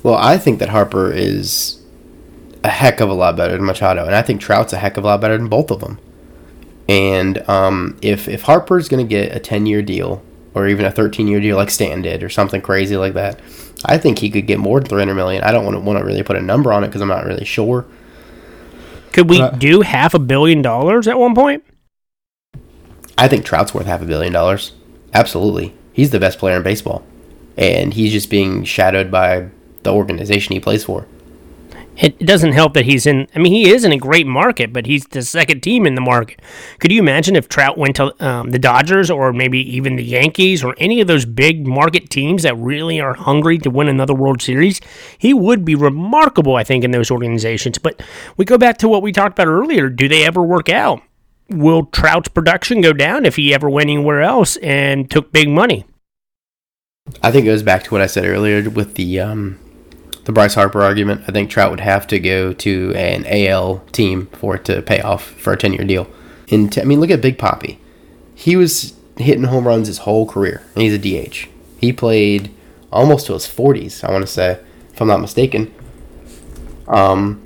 Well, 0.03 0.15
I 0.15 0.38
think 0.38 0.60
that 0.60 0.70
Harper 0.70 1.10
is 1.12 1.81
a 2.65 2.70
heck 2.70 3.00
of 3.00 3.10
a 3.10 3.13
lot 3.13 3.38
better 3.38 3.53
than 3.53 3.65
Machado, 3.65 4.05
and 4.05 4.13
I 4.13 4.22
think 4.22 4.41
Trout's 4.41 4.74
a 4.74 4.77
heck 4.77 4.98
of 4.98 5.05
a 5.05 5.08
lot 5.08 5.22
better 5.22 5.38
than 5.38 5.48
both 5.48 5.72
of 5.72 5.79
them. 5.79 6.00
And 6.89 7.48
um, 7.50 7.98
if 8.01 8.27
if 8.27 8.41
Harper's 8.41 8.89
going 8.89 9.05
to 9.05 9.10
get 9.10 9.34
a 9.34 9.39
ten 9.39 9.65
year 9.65 9.81
deal 9.81 10.22
or 10.53 10.67
even 10.67 10.86
a 10.86 10.91
thirteen 10.91 11.29
year 11.29 11.39
deal 11.39 11.55
like 11.55 11.72
Stan 11.72 12.01
did 12.01 12.24
or 12.24 12.29
something 12.29 12.62
crazy 12.62 12.98
like 12.98 13.13
that, 13.13 13.39
I 13.86 13.98
think 13.98 14.20
he 14.20 14.30
could 14.30 14.48
get 14.48 14.60
more 14.60 14.80
than 14.80 14.90
three 14.90 15.00
hundred 15.00 15.16
million. 15.16 15.44
I 15.44 15.52
don't 15.52 15.66
want 15.66 15.76
to 15.76 15.80
want 15.80 16.00
to 16.00 16.06
really 16.06 16.24
put 16.24 16.36
a 16.36 16.42
number 16.42 16.72
on 16.74 16.84
it 16.84 16.88
because 16.88 17.02
I'm 17.02 17.08
not 17.08 17.26
really 17.26 17.46
sure. 17.46 17.86
Could 19.12 19.30
we 19.30 19.42
do 19.58 19.82
half 19.82 20.14
a 20.14 20.20
billion 20.20 20.62
dollars 20.62 21.08
at 21.08 21.20
one 21.20 21.36
point? 21.36 21.64
I 23.18 23.28
think 23.28 23.46
Trout's 23.46 23.74
worth 23.74 23.86
half 23.86 24.02
a 24.02 24.06
billion 24.06 24.34
dollars. 24.34 24.74
Absolutely, 25.14 25.74
he's 25.94 26.12
the 26.12 26.20
best 26.20 26.40
player 26.40 26.58
in 26.58 26.64
baseball, 26.64 27.04
and 27.58 27.94
he's 27.94 28.12
just 28.12 28.30
being 28.30 28.64
shadowed 28.64 29.12
by 29.12 29.50
the 29.84 29.94
organization 29.94 30.54
he 30.54 30.60
plays 30.60 30.84
for. 30.84 31.06
It 31.98 32.18
doesn't 32.20 32.54
help 32.54 32.74
that 32.76 32.86
he's 32.86 33.06
in. 33.06 33.28
I 33.36 33.40
mean, 33.40 33.52
he 33.52 33.70
is 33.70 33.84
in 33.84 33.92
a 33.92 33.98
great 33.98 34.26
market, 34.26 34.72
but 34.72 34.86
he's 34.86 35.06
the 35.06 35.22
second 35.22 35.62
team 35.62 35.86
in 35.86 35.96
the 35.96 36.02
market. 36.02 36.42
Could 36.80 36.92
you 36.92 37.00
imagine 37.00 37.36
if 37.36 37.50
Trout 37.50 37.78
went 37.78 37.98
to 37.98 38.26
um, 38.26 38.52
the 38.52 38.60
Dodgers 38.60 39.12
or 39.12 39.34
maybe 39.34 39.60
even 39.76 39.98
the 39.98 40.04
Yankees 40.04 40.64
or 40.64 40.74
any 40.78 41.02
of 41.02 41.08
those 41.08 41.26
big 41.26 41.68
market 41.68 42.10
teams 42.10 42.44
that 42.44 42.56
really 42.56 43.00
are 43.00 43.14
hungry 43.14 43.58
to 43.60 43.70
win 43.70 43.88
another 43.88 44.14
World 44.14 44.42
Series? 44.42 44.80
He 45.18 45.34
would 45.34 45.66
be 45.66 45.76
remarkable, 45.76 46.56
I 46.56 46.64
think, 46.64 46.84
in 46.84 46.92
those 46.92 47.12
organizations. 47.12 47.78
But 47.78 48.02
we 48.38 48.46
go 48.46 48.58
back 48.58 48.78
to 48.78 48.88
what 48.88 49.04
we 49.04 49.12
talked 49.12 49.38
about 49.38 49.48
earlier. 49.48 49.90
Do 49.90 50.08
they 50.08 50.26
ever 50.26 50.42
work 50.42 50.70
out? 50.70 51.02
Will 51.50 51.86
Trout's 51.88 52.30
production 52.30 52.80
go 52.80 52.94
down 52.94 53.26
if 53.26 53.36
he 53.36 53.54
ever 53.54 53.70
went 53.70 53.90
anywhere 53.90 54.22
else 54.22 54.56
and 54.58 55.12
took 55.12 55.34
big 55.34 55.50
money? 55.50 55.86
I 57.22 57.32
think 57.32 57.46
it 57.46 57.50
goes 57.50 57.64
back 57.64 57.84
to 57.84 57.92
what 57.92 58.02
I 58.02 58.06
said 58.06 58.26
earlier 58.26 58.70
with 58.70 58.96
the 58.96 59.20
um, 59.20 59.60
the 60.32 60.34
Bryce 60.34 60.56
Harper 60.56 60.82
argument. 60.82 61.24
I 61.28 61.32
think 61.32 61.50
Trout 61.50 61.72
would 61.72 61.82
have 61.82 62.08
to 62.08 62.20
go 62.20 62.54
to 62.54 62.94
an 62.96 63.26
AL 63.28 63.80
team 63.92 64.28
for 64.28 64.56
it 64.56 64.66
to 64.66 64.82
pay 64.82 65.02
off 65.02 65.24
for 65.24 65.54
a 65.54 65.58
10 65.58 65.74
year 65.74 65.84
deal. 65.84 66.08
And 66.50 66.72
t- 66.72 66.82
I 66.82 66.86
mean, 66.86 67.00
look 67.00 67.10
at 67.10 67.22
Big 67.22 67.38
Papi. 67.38 67.78
He 68.34 68.56
was 68.56 68.94
hitting 69.18 69.44
home 69.44 69.68
runs 69.68 69.88
his 69.88 70.00
whole 70.00 70.26
career, 70.26 70.64
and 70.74 70.84
he's 70.84 70.94
a 70.94 70.98
DH. 70.98 71.48
He 71.80 71.94
played 71.94 72.50
almost 72.92 73.28
to 73.28 73.34
his 73.34 73.46
40s, 73.46 74.04
I 74.04 74.12
want 74.12 74.26
to 74.26 74.32
say, 74.32 74.60
if 74.94 75.02
I'm 75.02 75.08
not 75.08 75.22
mistaken. 75.22 75.74
Um, 76.88 77.46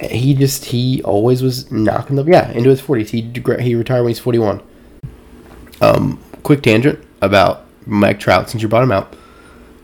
he 0.00 0.34
just 0.34 0.66
he 0.66 1.02
always 1.02 1.42
was 1.42 1.70
knocking 1.70 2.16
the 2.16 2.24
yeah 2.24 2.50
into 2.52 2.70
his 2.70 2.80
40s. 2.80 3.10
He 3.10 3.20
he 3.62 3.74
retired 3.74 4.02
when 4.02 4.10
he's 4.10 4.18
41. 4.18 4.62
Um, 5.82 6.22
quick 6.42 6.62
tangent 6.62 7.04
about 7.20 7.66
Mike 7.86 8.18
Trout 8.18 8.48
since 8.48 8.62
you 8.62 8.68
brought 8.68 8.82
him 8.82 8.92
out. 8.92 9.14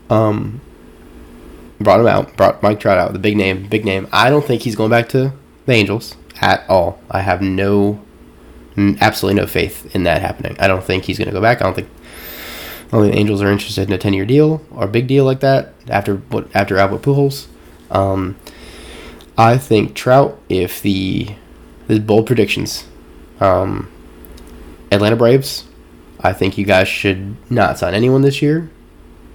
Um, 0.09 0.61
brought 1.79 1.99
him 1.99 2.07
out, 2.07 2.35
brought 2.35 2.61
Mike 2.63 2.79
Trout 2.79 2.97
out, 2.97 3.13
the 3.13 3.19
big 3.19 3.37
name, 3.37 3.67
big 3.67 3.85
name. 3.85 4.07
I 4.11 4.29
don't 4.29 4.45
think 4.45 4.63
he's 4.63 4.75
going 4.75 4.89
back 4.89 5.09
to 5.09 5.33
the 5.65 5.73
Angels 5.73 6.15
at 6.41 6.67
all. 6.69 6.99
I 7.09 7.21
have 7.21 7.41
no, 7.41 8.01
absolutely 8.77 9.39
no 9.41 9.47
faith 9.47 9.95
in 9.95 10.03
that 10.03 10.21
happening. 10.21 10.55
I 10.59 10.67
don't 10.67 10.83
think 10.83 11.05
he's 11.05 11.17
going 11.17 11.27
to 11.27 11.33
go 11.33 11.41
back. 11.41 11.61
I 11.61 11.65
don't 11.65 11.75
think. 11.75 11.89
I 12.87 12.91
don't 12.91 13.01
think 13.01 13.15
the 13.15 13.19
Angels 13.19 13.41
are 13.41 13.51
interested 13.51 13.87
in 13.87 13.93
a 13.93 13.97
ten-year 13.97 14.25
deal 14.25 14.65
or 14.71 14.85
a 14.85 14.87
big 14.87 15.07
deal 15.07 15.25
like 15.25 15.41
that 15.41 15.73
after 15.89 16.17
what 16.17 16.47
after 16.55 16.77
Albert 16.77 17.01
Pujols. 17.01 17.47
Um, 17.91 18.37
I 19.37 19.57
think 19.57 19.93
Trout, 19.93 20.39
if 20.47 20.81
the 20.81 21.35
the 21.87 21.99
bold 21.99 22.27
predictions, 22.27 22.87
um, 23.41 23.91
Atlanta 24.89 25.17
Braves, 25.17 25.65
I 26.21 26.31
think 26.31 26.57
you 26.57 26.65
guys 26.65 26.87
should 26.87 27.35
not 27.51 27.77
sign 27.77 27.93
anyone 27.93 28.21
this 28.21 28.41
year. 28.41 28.69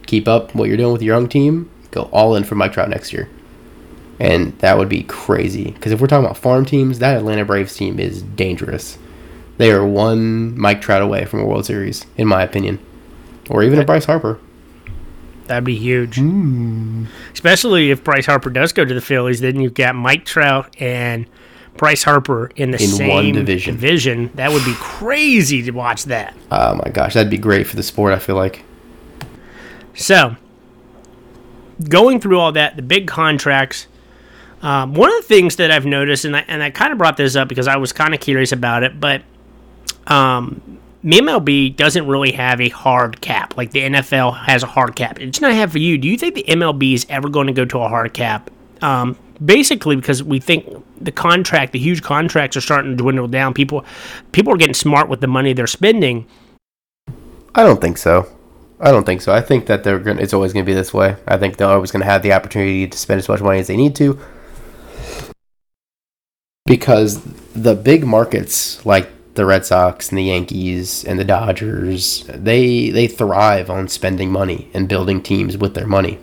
Keep 0.07 0.27
up 0.27 0.55
what 0.55 0.69
you're 0.69 0.79
doing 0.79 0.93
with 0.93 1.03
your 1.03 1.17
young 1.17 1.29
team 1.29 1.71
go 1.93 2.03
all 2.13 2.35
in 2.35 2.43
for 2.43 2.57
Mike 2.57 2.73
Trout 2.73 2.89
next 2.91 3.13
year. 3.13 3.29
And 4.19 4.59
that 4.59 4.77
would 4.77 4.89
be 4.89 5.05
crazy. 5.05 5.71
Because 5.71 5.93
if 5.93 6.01
we're 6.01 6.07
talking 6.09 6.25
about 6.25 6.37
farm 6.37 6.65
teams, 6.65 6.99
that 6.99 7.17
Atlanta 7.17 7.45
Braves 7.45 7.75
team 7.75 7.99
is 8.01 8.23
dangerous. 8.23 8.99
They 9.59 9.71
are 9.71 9.87
one 9.87 10.59
Mike 10.59 10.81
Trout 10.81 11.03
away 11.03 11.25
from 11.25 11.41
a 11.41 11.47
World 11.47 11.67
Series, 11.67 12.07
in 12.17 12.27
my 12.27 12.43
opinion. 12.43 12.79
Or 13.51 13.63
even 13.63 13.79
a 13.79 13.85
Bryce 13.85 14.05
Harper. 14.05 14.41
That'd 15.47 15.65
be 15.65 15.77
huge. 15.77 16.17
Mm. 16.17 17.07
Especially 17.33 17.91
if 17.91 18.05
Bryce 18.05 18.27
Harper 18.27 18.51
does 18.51 18.73
go 18.73 18.85
to 18.85 18.95
the 18.95 19.01
Phillies, 19.01 19.41
then 19.41 19.61
you've 19.61 19.75
got 19.75 19.95
Mike 19.95 20.25
Trout 20.25 20.75
and 20.81 21.27
Bryce 21.77 22.03
Harper 22.03 22.51
in 22.57 22.71
the 22.71 22.81
in 22.83 22.89
same 22.89 23.09
one 23.09 23.33
division. 23.33 23.75
division. 23.75 24.31
That 24.35 24.53
would 24.53 24.65
be 24.65 24.75
crazy 24.75 25.63
to 25.63 25.71
watch 25.73 26.05
that. 26.05 26.35
Oh 26.51 26.77
my 26.77 26.91
gosh, 26.93 27.15
that'd 27.15 27.31
be 27.31 27.39
great 27.39 27.67
for 27.67 27.77
the 27.77 27.83
sport, 27.83 28.13
I 28.13 28.19
feel 28.19 28.37
like. 28.37 28.63
So, 29.95 30.37
going 31.89 32.21
through 32.21 32.39
all 32.39 32.53
that, 32.53 32.77
the 32.77 32.83
big 32.83 33.07
contracts. 33.07 33.87
Um, 34.62 34.95
one 34.95 35.11
of 35.11 35.17
the 35.23 35.29
things 35.29 35.57
that 35.57 35.71
I've 35.71 35.87
noticed, 35.87 36.25
and 36.25 36.37
I, 36.37 36.45
and 36.47 36.62
I 36.62 36.71
kind 36.71 36.93
of 36.93 36.99
brought 36.99 37.17
this 37.17 37.35
up 37.35 37.49
because 37.49 37.67
I 37.67 37.77
was 37.77 37.93
kind 37.93 38.15
of 38.15 38.21
curious 38.21 38.53
about 38.53 38.85
it, 38.85 39.01
but 39.01 39.23
um, 40.07 40.79
MLB 41.05 41.75
doesn't 41.75 42.07
really 42.07 42.33
have 42.33 42.61
a 42.61 42.69
hard 42.69 43.21
cap 43.21 43.57
like 43.57 43.73
the 43.73 43.81
NFL 43.81 44.45
has 44.47 44.62
a 44.62 44.67
hard 44.67 44.95
cap. 44.95 45.21
It's 45.21 45.41
not 45.41 45.53
have 45.53 45.73
for 45.73 45.79
you. 45.79 45.99
Do 45.99 46.09
you 46.09 46.17
think 46.17 46.35
the 46.35 46.45
MLB 46.45 46.95
is 46.95 47.07
ever 47.09 47.29
going 47.29 47.49
to 47.49 47.53
go 47.53 47.65
to 47.65 47.79
a 47.81 47.89
hard 47.89 48.15
cap? 48.15 48.51
Um, 48.83 49.17
basically, 49.45 49.97
because 49.97 50.23
we 50.23 50.39
think 50.39 50.67
the 51.01 51.12
contract, 51.12 51.73
the 51.73 51.79
huge 51.79 52.03
contracts, 52.03 52.57
are 52.57 52.61
starting 52.61 52.93
to 52.93 52.97
dwindle 52.97 53.29
down. 53.29 53.55
People, 53.55 53.85
people 54.31 54.53
are 54.53 54.57
getting 54.57 54.75
smart 54.75 55.09
with 55.09 55.21
the 55.21 55.27
money 55.27 55.53
they're 55.53 55.67
spending. 55.67 56.27
I 57.55 57.65
don't 57.65 57.81
think 57.81 57.99
so. 57.99 58.29
I 58.85 58.91
don't 58.91 59.07
think 59.07 59.23
so. 59.23 59.33
I 59.33 59.41
think 59.41 59.67
that 59.67 59.85
they're 59.85 60.01
going. 60.01 60.19
It's 60.19 60.35
always 60.35 60.53
going 60.53 60.65
to 60.65 60.71
be 60.71 60.75
this 60.75 60.93
way. 60.93 61.17
I 61.29 61.37
think 61.37 61.57
they're 61.57 61.69
always 61.69 61.93
going 61.93 62.01
to 62.01 62.11
have 62.11 62.23
the 62.23 62.33
opportunity 62.33 62.89
to 62.89 62.99
spend 62.99 63.19
as 63.21 63.29
much 63.29 63.41
money 63.41 63.61
as 63.61 63.69
they 63.69 63.77
need 63.77 63.95
to, 63.97 64.19
because 66.67 67.23
the 67.55 67.77
big 67.77 68.05
markets 68.05 68.85
like 68.85 69.09
the 69.35 69.47
Red 69.47 69.65
Sox 69.65 70.09
and 70.09 70.19
the 70.19 70.25
Yankees 70.25 71.05
and 71.05 71.17
the 71.17 71.25
Dodgers, 71.25 72.25
they 72.27 72.91
they 72.91 73.07
thrive 73.07 73.71
on 73.71 73.87
spending 73.87 74.33
money 74.33 74.69
and 74.75 74.89
building 74.89 75.23
teams 75.23 75.57
with 75.57 75.75
their 75.75 75.87
money. 75.87 76.19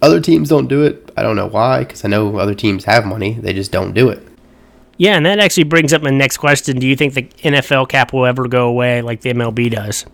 Other 0.00 0.20
teams 0.20 0.48
don't 0.48 0.66
do 0.66 0.82
it. 0.82 1.12
I 1.14 1.22
don't 1.22 1.36
know 1.36 1.46
why, 1.46 1.80
because 1.80 2.06
I 2.06 2.08
know 2.08 2.38
other 2.38 2.54
teams 2.54 2.86
have 2.86 3.04
money. 3.04 3.34
They 3.34 3.52
just 3.52 3.70
don't 3.70 3.92
do 3.92 4.08
it. 4.08 4.26
Yeah, 4.96 5.16
and 5.16 5.26
that 5.26 5.38
actually 5.38 5.64
brings 5.64 5.92
up 5.92 6.00
my 6.00 6.08
next 6.08 6.38
question. 6.38 6.78
Do 6.78 6.86
you 6.86 6.96
think 6.96 7.12
the 7.12 7.24
NFL 7.42 7.90
cap 7.90 8.14
will 8.14 8.24
ever 8.24 8.48
go 8.48 8.66
away 8.66 9.02
like 9.02 9.20
the 9.20 9.34
MLB 9.34 9.70
does? 9.70 10.06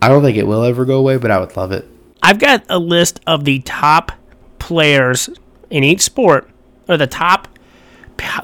I 0.00 0.08
don't 0.08 0.22
think 0.22 0.36
it 0.36 0.46
will 0.46 0.62
ever 0.62 0.84
go 0.84 0.98
away, 0.98 1.16
but 1.16 1.30
I 1.30 1.38
would 1.38 1.56
love 1.56 1.72
it. 1.72 1.88
I've 2.22 2.38
got 2.38 2.64
a 2.68 2.78
list 2.78 3.20
of 3.26 3.44
the 3.44 3.60
top 3.60 4.12
players 4.58 5.28
in 5.70 5.84
each 5.84 6.00
sport, 6.00 6.50
or 6.88 6.96
the 6.96 7.06
top 7.06 7.48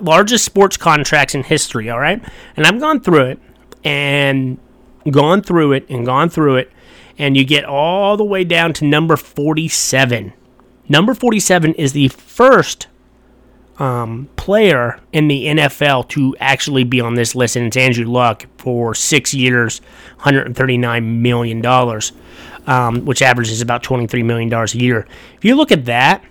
largest 0.00 0.44
sports 0.44 0.76
contracts 0.76 1.34
in 1.34 1.42
history, 1.42 1.90
all 1.90 1.98
right? 1.98 2.22
And 2.56 2.66
I've 2.66 2.80
gone 2.80 3.00
through 3.00 3.26
it 3.26 3.38
and 3.82 4.58
gone 5.10 5.42
through 5.42 5.72
it 5.72 5.86
and 5.88 6.06
gone 6.06 6.30
through 6.30 6.56
it, 6.56 6.72
and 7.18 7.36
you 7.36 7.44
get 7.44 7.64
all 7.64 8.16
the 8.16 8.24
way 8.24 8.44
down 8.44 8.72
to 8.74 8.84
number 8.84 9.16
47. 9.16 10.32
Number 10.88 11.14
47 11.14 11.74
is 11.74 11.92
the 11.92 12.08
first 12.08 12.88
um, 13.78 14.28
player 14.36 15.00
in 15.12 15.28
the 15.28 15.46
NFL 15.46 16.08
to 16.10 16.36
actually 16.38 16.84
be 16.84 17.00
on 17.00 17.14
this 17.14 17.34
list, 17.34 17.56
and 17.56 17.66
it's 17.66 17.76
Andrew 17.76 18.06
Luck 18.06 18.46
for 18.58 18.94
six 18.94 19.34
years, 19.34 19.80
$139 20.20 21.04
million, 21.04 21.64
um, 22.66 23.04
which 23.04 23.22
averages 23.22 23.60
about 23.60 23.82
$23 23.82 24.24
million 24.24 24.52
a 24.52 24.66
year. 24.72 25.06
If 25.36 25.44
you 25.44 25.54
look 25.56 25.72
at 25.72 25.84
that, 25.86 26.24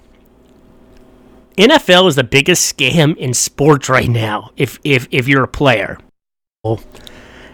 NFL 1.58 2.08
is 2.08 2.16
the 2.16 2.24
biggest 2.24 2.76
scam 2.76 3.16
in 3.18 3.34
sports 3.34 3.88
right 3.88 4.10
now. 4.10 4.52
If 4.58 4.80
if 4.84 5.08
if 5.12 5.28
you're 5.28 5.44
a 5.44 5.48
player, 5.48 6.00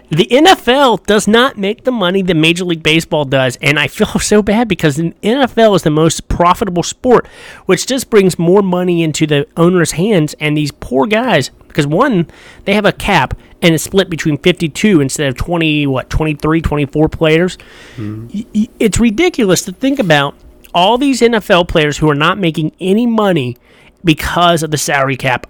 the 0.09 0.25
NFL 0.25 1.05
does 1.05 1.27
not 1.27 1.57
make 1.57 1.83
the 1.83 1.91
money 1.91 2.23
that 2.23 2.33
Major 2.33 2.65
League 2.65 2.81
Baseball 2.81 3.25
does, 3.25 3.57
and 3.61 3.79
I 3.79 3.87
feel 3.87 4.07
so 4.19 4.41
bad 4.41 4.67
because 4.67 4.95
the 4.95 5.11
NFL 5.23 5.75
is 5.75 5.83
the 5.83 5.91
most 5.91 6.27
profitable 6.27 6.83
sport, 6.83 7.27
which 7.65 7.85
just 7.85 8.09
brings 8.09 8.39
more 8.39 8.61
money 8.61 9.03
into 9.03 9.27
the 9.27 9.47
owner's 9.55 9.91
hands. 9.91 10.35
And 10.39 10.57
these 10.57 10.71
poor 10.71 11.05
guys, 11.05 11.49
because 11.67 11.85
one, 11.85 12.27
they 12.65 12.73
have 12.73 12.85
a 12.85 12.91
cap 12.91 13.35
and 13.61 13.75
it's 13.75 13.83
split 13.83 14.09
between 14.09 14.37
52 14.37 15.01
instead 15.01 15.27
of 15.27 15.35
20, 15.35 15.85
what, 15.87 16.09
23, 16.09 16.61
24 16.61 17.09
players. 17.09 17.57
Mm-hmm. 17.95 18.63
It's 18.79 18.99
ridiculous 18.99 19.63
to 19.63 19.71
think 19.71 19.99
about 19.99 20.35
all 20.73 20.97
these 20.97 21.21
NFL 21.21 21.67
players 21.67 21.97
who 21.97 22.09
are 22.09 22.15
not 22.15 22.37
making 22.37 22.71
any 22.79 23.05
money 23.05 23.57
because 24.03 24.63
of 24.63 24.71
the 24.71 24.77
salary 24.77 25.17
cap. 25.17 25.45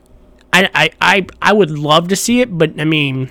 I, 0.51 0.69
I, 0.73 0.89
I, 0.99 1.27
I 1.41 1.53
would 1.53 1.69
love 1.69 2.07
to 2.07 2.15
see 2.15 2.41
it, 2.41 2.57
but 2.57 2.79
I 2.79 2.85
mean 2.85 3.29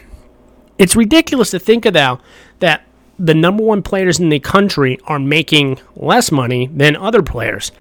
it's 0.78 0.96
ridiculous 0.96 1.50
to 1.50 1.58
think 1.58 1.84
of 1.84 1.94
now 1.94 2.20
that 2.60 2.84
the 3.18 3.34
number 3.34 3.64
one 3.64 3.82
players 3.82 4.20
in 4.20 4.28
the 4.28 4.38
country 4.38 4.98
are 5.04 5.18
making 5.18 5.78
less 5.96 6.30
money 6.30 6.68
than 6.68 6.96
other 6.96 7.22
players. 7.22 7.72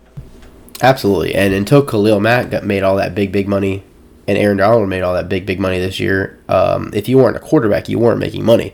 Absolutely, 0.82 1.34
and 1.34 1.54
until 1.54 1.84
Khalil 1.84 2.20
Mack 2.20 2.51
got 2.51 2.63
made 2.63 2.84
all 2.84 2.96
that 2.98 3.16
big, 3.16 3.32
big 3.32 3.48
money, 3.48 3.84
and 4.27 4.38
Aaron 4.38 4.58
Donald 4.58 4.89
made 4.89 5.01
all 5.01 5.13
that 5.13 5.30
big, 5.30 5.46
big 5.46 5.60
money 5.60 5.80
this 5.80 6.00
year, 6.00 6.39
um, 6.50 6.92
if 6.94 7.08
you 7.08 7.18
weren't 7.18 7.38
a 7.38 7.39
quarterback, 7.39 7.88
you 7.88 7.98
weren't 7.98 8.20
making 8.20 8.44
money. 8.44 8.74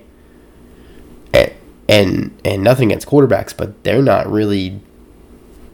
And, 1.34 1.54
and 1.88 2.42
and 2.44 2.64
nothing 2.64 2.92
against 2.92 3.08
quarterbacks, 3.08 3.56
but 3.56 3.84
they're 3.84 4.02
not 4.02 4.30
really 4.30 4.82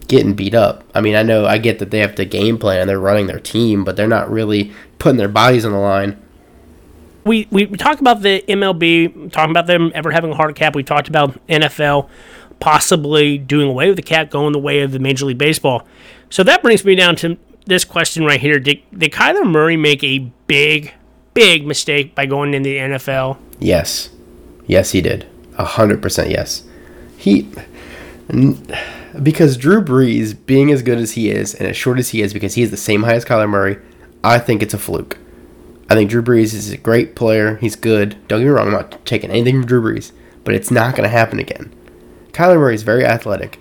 getting 0.07 0.33
beat 0.33 0.53
up. 0.53 0.83
I 0.93 1.01
mean, 1.01 1.15
I 1.15 1.23
know 1.23 1.45
I 1.45 1.57
get 1.59 1.79
that 1.79 1.91
they 1.91 1.99
have 1.99 2.15
to 2.15 2.25
game 2.25 2.57
plan, 2.57 2.81
and 2.81 2.89
they're 2.89 2.99
running 2.99 3.27
their 3.27 3.39
team, 3.39 3.83
but 3.83 3.95
they're 3.95 4.07
not 4.07 4.29
really 4.29 4.71
putting 4.99 5.17
their 5.17 5.27
bodies 5.29 5.65
on 5.65 5.71
the 5.71 5.79
line 5.79 6.19
we 7.25 7.47
we 7.51 7.65
talked 7.67 7.99
about 7.99 8.21
the 8.21 8.43
MLB, 8.47 9.31
talking 9.31 9.51
about 9.51 9.67
them 9.67 9.91
ever 9.93 10.11
having 10.11 10.31
a 10.31 10.35
hard 10.35 10.55
cap. 10.55 10.75
We 10.75 10.83
talked 10.83 11.07
about 11.07 11.45
NFL 11.47 12.09
possibly 12.59 13.37
doing 13.37 13.69
away 13.69 13.87
with 13.87 13.95
the 13.95 14.03
cap, 14.03 14.29
going 14.29 14.51
the 14.51 14.59
way 14.59 14.81
of 14.81 14.91
the 14.91 14.99
Major 14.99 15.25
League 15.25 15.37
Baseball. 15.37 15.87
So 16.29 16.43
that 16.43 16.61
brings 16.61 16.83
me 16.85 16.95
down 16.95 17.15
to 17.17 17.37
this 17.65 17.85
question 17.85 18.25
right 18.25 18.39
here: 18.39 18.59
Did, 18.59 18.81
did 18.97 19.11
Kyler 19.11 19.49
Murray 19.49 19.77
make 19.77 20.03
a 20.03 20.19
big, 20.47 20.93
big 21.33 21.65
mistake 21.65 22.15
by 22.15 22.25
going 22.25 22.53
into 22.53 22.69
the 22.69 22.77
NFL? 22.77 23.37
Yes, 23.59 24.09
yes, 24.67 24.91
he 24.91 25.01
did. 25.01 25.27
A 25.57 25.65
hundred 25.65 26.01
percent 26.01 26.29
yes. 26.29 26.63
He 27.17 27.51
because 29.21 29.57
Drew 29.57 29.83
Brees, 29.83 30.35
being 30.45 30.71
as 30.71 30.81
good 30.81 30.99
as 30.99 31.13
he 31.13 31.29
is 31.29 31.55
and 31.55 31.67
as 31.67 31.75
short 31.75 31.99
as 31.99 32.09
he 32.09 32.21
is, 32.21 32.33
because 32.33 32.53
he 32.53 32.61
is 32.61 32.71
the 32.71 32.77
same 32.77 33.03
height 33.03 33.15
as 33.15 33.25
Kyler 33.25 33.49
Murray, 33.49 33.77
I 34.23 34.39
think 34.39 34.61
it's 34.61 34.73
a 34.73 34.77
fluke. 34.77 35.17
I 35.89 35.95
think 35.95 36.09
Drew 36.09 36.21
Brees 36.21 36.53
is 36.53 36.71
a 36.71 36.77
great 36.77 37.15
player. 37.15 37.55
He's 37.57 37.75
good. 37.75 38.15
Don't 38.27 38.39
get 38.39 38.45
me 38.45 38.51
wrong, 38.51 38.67
I'm 38.67 38.73
not 38.73 39.03
taking 39.05 39.31
anything 39.31 39.55
from 39.55 39.65
Drew 39.65 39.81
Brees, 39.81 40.11
but 40.43 40.53
it's 40.53 40.69
not 40.69 40.95
going 40.95 41.03
to 41.03 41.09
happen 41.09 41.39
again. 41.39 41.73
Kyler 42.31 42.59
Murray 42.59 42.75
is 42.75 42.83
very 42.83 43.05
athletic, 43.05 43.59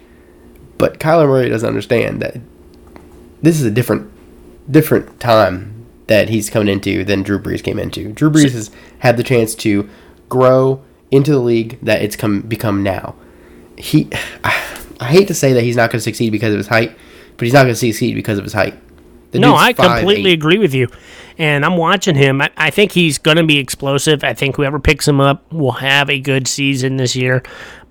but 0.76 1.00
Kyler 1.00 1.26
Murray 1.26 1.48
doesn't 1.48 1.68
understand 1.68 2.20
that 2.20 2.36
this 3.40 3.58
is 3.58 3.64
a 3.64 3.70
different 3.70 4.12
different 4.70 5.18
time 5.18 5.86
that 6.08 6.28
he's 6.28 6.50
coming 6.50 6.68
into 6.68 7.04
than 7.04 7.22
Drew 7.22 7.38
Brees 7.38 7.62
came 7.62 7.78
into. 7.78 8.12
Drew 8.12 8.30
Brees 8.30 8.52
has 8.52 8.70
had 8.98 9.16
the 9.16 9.22
chance 9.22 9.54
to 9.56 9.88
grow 10.28 10.82
into 11.10 11.30
the 11.30 11.38
league 11.38 11.78
that 11.82 12.02
it's 12.02 12.16
come 12.16 12.42
become 12.42 12.82
now. 12.82 13.14
He, 13.76 14.08
I 14.44 15.06
hate 15.06 15.28
to 15.28 15.34
say 15.34 15.52
that 15.52 15.62
he's 15.62 15.76
not 15.76 15.90
going 15.90 15.98
to 15.98 16.04
succeed 16.04 16.30
because 16.30 16.52
of 16.52 16.58
his 16.58 16.68
height, 16.68 16.96
but 17.36 17.44
he's 17.44 17.52
not 17.52 17.62
going 17.62 17.72
to 17.72 17.76
succeed 17.76 18.14
because 18.14 18.38
of 18.38 18.44
his 18.44 18.52
height. 18.52 18.74
The 19.30 19.38
no, 19.38 19.54
I 19.54 19.72
completely 19.72 20.32
agree 20.32 20.58
with 20.58 20.74
you. 20.74 20.88
And 21.36 21.64
I'm 21.64 21.76
watching 21.76 22.14
him. 22.16 22.40
I, 22.40 22.50
I 22.56 22.70
think 22.70 22.92
he's 22.92 23.18
going 23.18 23.36
to 23.36 23.44
be 23.44 23.58
explosive. 23.58 24.24
I 24.24 24.34
think 24.34 24.56
whoever 24.56 24.80
picks 24.80 25.06
him 25.06 25.20
up 25.20 25.52
will 25.52 25.72
have 25.72 26.10
a 26.10 26.18
good 26.18 26.48
season 26.48 26.96
this 26.96 27.14
year. 27.14 27.42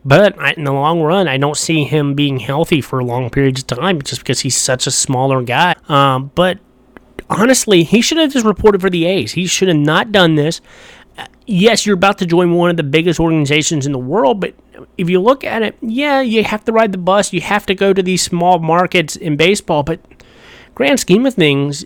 But 0.04 0.40
I, 0.40 0.54
in 0.54 0.64
the 0.64 0.72
long 0.72 1.02
run, 1.02 1.28
I 1.28 1.38
don't 1.38 1.58
see 1.58 1.84
him 1.84 2.14
being 2.14 2.40
healthy 2.40 2.82
for 2.82 3.04
long 3.04 3.30
periods 3.30 3.62
of 3.62 3.68
time 3.68 4.02
just 4.02 4.22
because 4.22 4.40
he's 4.40 4.56
such 4.56 4.88
a 4.88 4.92
smaller 4.92 5.44
guy. 5.44 5.76
Um, 5.90 6.32
but 6.34 6.60
honestly, 7.30 7.84
he 7.84 8.02
should 8.02 8.18
have 8.18 8.32
just 8.32 8.46
reported 8.46 8.82
for 8.82 8.90
the 8.90 9.06
A's. 9.06 9.34
He 9.34 9.46
should 9.46 9.68
have 9.68 9.78
not 9.78 10.12
done 10.12 10.36
this. 10.36 10.62
Yes, 11.46 11.86
you're 11.86 11.96
about 11.96 12.18
to 12.20 12.26
join 12.26 12.54
one 12.54 12.70
of 12.70 12.78
the 12.78 12.84
biggest 12.84 13.20
organizations 13.20 13.86
in 13.86 13.92
the 13.92 14.00
world, 14.00 14.40
but 14.40 14.54
if 14.98 15.10
you 15.10 15.20
look 15.20 15.44
at 15.44 15.62
it, 15.62 15.78
yeah, 15.82 16.22
you 16.22 16.44
have 16.44 16.64
to 16.66 16.72
ride 16.72 16.92
the 16.92 16.98
bus. 16.98 17.34
You 17.34 17.42
have 17.42 17.66
to 17.68 17.76
go 17.76 17.94
to 17.94 18.04
these 18.04 18.22
small 18.22 18.60
markets 18.60 19.16
in 19.16 19.36
baseball, 19.36 19.84
but 19.84 20.00
grand 20.78 21.00
scheme 21.00 21.26
of 21.26 21.34
things, 21.34 21.86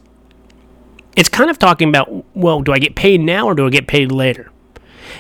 it's 1.16 1.30
kind 1.30 1.50
of 1.50 1.58
talking 1.58 1.88
about, 1.88 2.26
well, 2.36 2.60
do 2.60 2.74
I 2.74 2.78
get 2.78 2.94
paid 2.94 3.22
now 3.22 3.48
or 3.48 3.56
do 3.56 3.66
I 3.66 3.70
get 3.70 3.88
paid 3.88 4.12
later? 4.12 4.52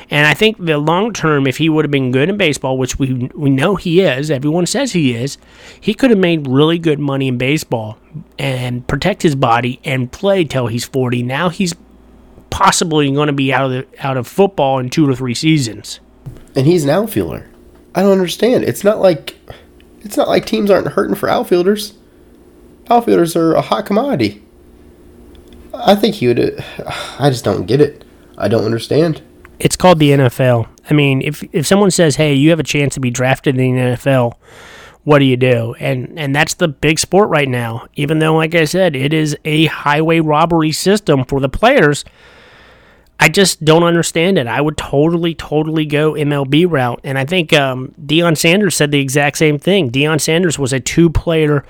And 0.09 0.27
I 0.27 0.33
think 0.33 0.57
the 0.57 0.77
long 0.77 1.13
term, 1.13 1.47
if 1.47 1.55
he 1.55 1.69
would 1.69 1.85
have 1.85 1.91
been 1.91 2.11
good 2.11 2.27
in 2.27 2.35
baseball, 2.35 2.77
which 2.77 2.99
we 2.99 3.29
we 3.33 3.49
know 3.49 3.77
he 3.77 4.01
is, 4.01 4.29
everyone 4.29 4.65
says 4.65 4.91
he 4.91 5.15
is, 5.15 5.37
he 5.79 5.93
could 5.93 6.09
have 6.09 6.19
made 6.19 6.47
really 6.47 6.79
good 6.79 6.99
money 6.99 7.29
in 7.29 7.37
baseball 7.37 7.97
and 8.37 8.85
protect 8.87 9.21
his 9.21 9.35
body 9.35 9.79
and 9.85 10.11
play 10.11 10.43
till 10.43 10.67
he's 10.67 10.83
forty. 10.83 11.23
Now 11.23 11.47
he's 11.47 11.73
possibly 12.49 13.09
going 13.09 13.27
to 13.27 13.33
be 13.33 13.53
out 13.53 13.65
of 13.65 13.71
the, 13.71 13.87
out 14.05 14.17
of 14.17 14.27
football 14.27 14.79
in 14.79 14.89
two 14.89 15.07
to 15.07 15.15
three 15.15 15.33
seasons. 15.33 16.01
And 16.57 16.67
he's 16.67 16.83
an 16.83 16.89
outfielder. 16.89 17.49
I 17.95 18.01
don't 18.01 18.11
understand. 18.11 18.65
It's 18.65 18.83
not 18.83 18.99
like 18.99 19.37
it's 20.01 20.17
not 20.17 20.27
like 20.27 20.45
teams 20.45 20.69
aren't 20.69 20.87
hurting 20.87 21.15
for 21.15 21.29
outfielders. 21.29 21.93
Outfielders 22.91 23.37
are 23.37 23.53
a 23.53 23.61
hot 23.61 23.85
commodity. 23.85 24.43
I 25.73 25.95
think 25.95 26.15
he 26.15 26.27
would. 26.27 26.63
I 27.19 27.29
just 27.29 27.45
don't 27.45 27.65
get 27.65 27.79
it. 27.79 28.03
I 28.37 28.47
don't 28.47 28.65
understand. 28.65 29.21
It's 29.59 29.77
called 29.77 29.99
the 29.99 30.09
NFL. 30.11 30.67
I 30.89 30.93
mean, 30.93 31.21
if 31.21 31.43
if 31.53 31.65
someone 31.65 31.91
says, 31.91 32.17
"Hey, 32.17 32.33
you 32.33 32.49
have 32.49 32.59
a 32.59 32.63
chance 32.63 32.95
to 32.95 32.99
be 32.99 33.09
drafted 33.09 33.57
in 33.57 33.75
the 33.75 33.81
NFL," 33.81 34.33
what 35.03 35.19
do 35.19 35.25
you 35.25 35.37
do? 35.37 35.73
And 35.79 36.19
and 36.19 36.35
that's 36.35 36.55
the 36.55 36.67
big 36.67 36.99
sport 36.99 37.29
right 37.29 37.47
now. 37.47 37.87
Even 37.95 38.19
though, 38.19 38.35
like 38.35 38.55
I 38.55 38.65
said, 38.65 38.95
it 38.95 39.13
is 39.13 39.37
a 39.45 39.67
highway 39.67 40.19
robbery 40.19 40.73
system 40.73 41.23
for 41.23 41.39
the 41.39 41.49
players. 41.49 42.03
I 43.21 43.29
just 43.29 43.63
don't 43.63 43.83
understand 43.83 44.39
it. 44.39 44.47
I 44.47 44.59
would 44.59 44.77
totally, 44.77 45.35
totally 45.35 45.85
go 45.85 46.13
MLB 46.13 46.65
route. 46.67 46.99
And 47.03 47.19
I 47.19 47.25
think 47.25 47.53
um, 47.53 47.93
Deion 48.03 48.35
Sanders 48.35 48.75
said 48.75 48.89
the 48.89 48.99
exact 48.99 49.37
same 49.37 49.59
thing. 49.59 49.91
Deion 49.91 50.19
Sanders 50.19 50.57
was 50.57 50.73
a 50.73 50.79
two-player 50.79 51.61
player, 51.61 51.65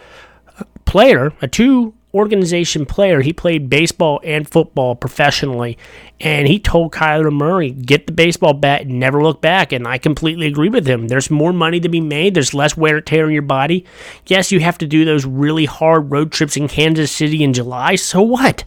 a 1.42 1.48
two 1.50 1.94
organization 2.14 2.86
player. 2.86 3.22
He 3.22 3.34
played 3.34 3.70
baseball 3.70 4.20
and 4.24 4.50
football 4.50 4.96
professionally. 4.96 5.78
And 6.20 6.48
he 6.48 6.60
told 6.60 6.92
Kyler 6.92 7.32
Murray, 7.32 7.72
get 7.72 8.06
the 8.06 8.14
baseball 8.14 8.54
bat 8.54 8.82
and 8.82 9.00
never 9.00 9.24
look 9.24 9.42
back. 9.42 9.72
And 9.72 9.88
I 9.88 9.98
completely 9.98 10.48
agree 10.48 10.70
with 10.70 10.88
him. 10.88 11.08
There's 11.08 11.32
more 11.32 11.54
money 11.54 11.80
to 11.80 11.90
be 11.90 12.02
made, 12.02 12.34
there's 12.34 12.54
less 12.54 12.78
wear 12.78 12.98
and 12.98 13.06
tear 13.06 13.28
in 13.28 13.34
your 13.34 13.42
body. 13.42 13.86
Yes, 14.28 14.52
you 14.52 14.60
have 14.60 14.78
to 14.80 14.88
do 14.88 15.06
those 15.06 15.26
really 15.26 15.66
hard 15.66 16.12
road 16.12 16.32
trips 16.32 16.58
in 16.58 16.68
Kansas 16.68 17.12
City 17.12 17.44
in 17.44 17.54
July. 17.54 17.96
So 17.96 18.22
what? 18.22 18.66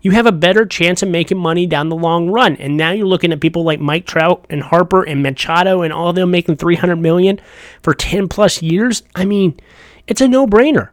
You 0.00 0.10
have 0.10 0.26
a 0.26 0.32
better 0.32 0.66
chance 0.66 1.00
of 1.04 1.08
making 1.08 1.38
money 1.38 1.64
down 1.64 1.88
the 1.88 1.94
long 1.94 2.28
run. 2.28 2.56
And 2.56 2.76
now 2.76 2.90
you're 2.90 3.06
looking 3.06 3.32
at 3.32 3.40
people 3.40 3.62
like 3.62 3.78
Mike 3.78 4.04
Trout 4.04 4.44
and 4.50 4.60
Harper 4.60 5.04
and 5.04 5.22
Machado 5.22 5.82
and 5.82 5.92
all 5.92 6.08
of 6.08 6.16
them 6.16 6.32
making 6.32 6.56
300 6.56 6.96
million 6.96 7.40
for 7.82 7.94
10 7.94 8.26
plus 8.26 8.60
years. 8.60 9.04
I 9.14 9.24
mean, 9.24 9.60
it's 10.08 10.20
a 10.20 10.26
no-brainer 10.26 10.88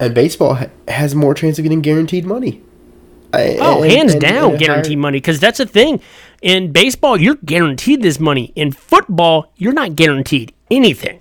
and 0.00 0.14
baseball 0.14 0.54
ha- 0.54 0.70
has 0.88 1.14
more 1.14 1.34
chance 1.34 1.58
of 1.58 1.62
getting 1.62 1.80
guaranteed 1.80 2.24
money. 2.24 2.62
I, 3.32 3.56
oh, 3.60 3.82
and, 3.82 3.92
hands 3.92 4.12
and, 4.12 4.20
down, 4.20 4.50
and 4.52 4.58
guaranteed 4.58 4.92
higher... 4.92 4.98
money. 4.98 5.18
Because 5.18 5.40
that's 5.40 5.58
the 5.58 5.66
thing. 5.66 6.00
In 6.42 6.72
baseball, 6.72 7.20
you're 7.20 7.36
guaranteed 7.36 8.02
this 8.02 8.20
money. 8.20 8.52
In 8.54 8.72
football, 8.72 9.52
you're 9.56 9.72
not 9.72 9.96
guaranteed 9.96 10.54
anything. 10.70 11.20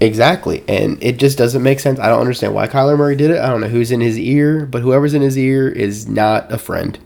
Exactly, 0.00 0.64
and 0.66 1.02
it 1.02 1.18
just 1.18 1.36
doesn't 1.36 1.62
make 1.62 1.78
sense. 1.78 1.98
I 1.98 2.08
don't 2.08 2.20
understand 2.20 2.54
why 2.54 2.66
Kyler 2.66 2.96
Murray 2.96 3.16
did 3.16 3.30
it. 3.30 3.38
I 3.38 3.50
don't 3.50 3.60
know 3.60 3.68
who's 3.68 3.90
in 3.90 4.00
his 4.00 4.18
ear, 4.18 4.64
but 4.64 4.80
whoever's 4.80 5.12
in 5.12 5.20
his 5.20 5.36
ear 5.36 5.68
is 5.68 6.08
not 6.08 6.50
a 6.50 6.56
friend. 6.56 6.98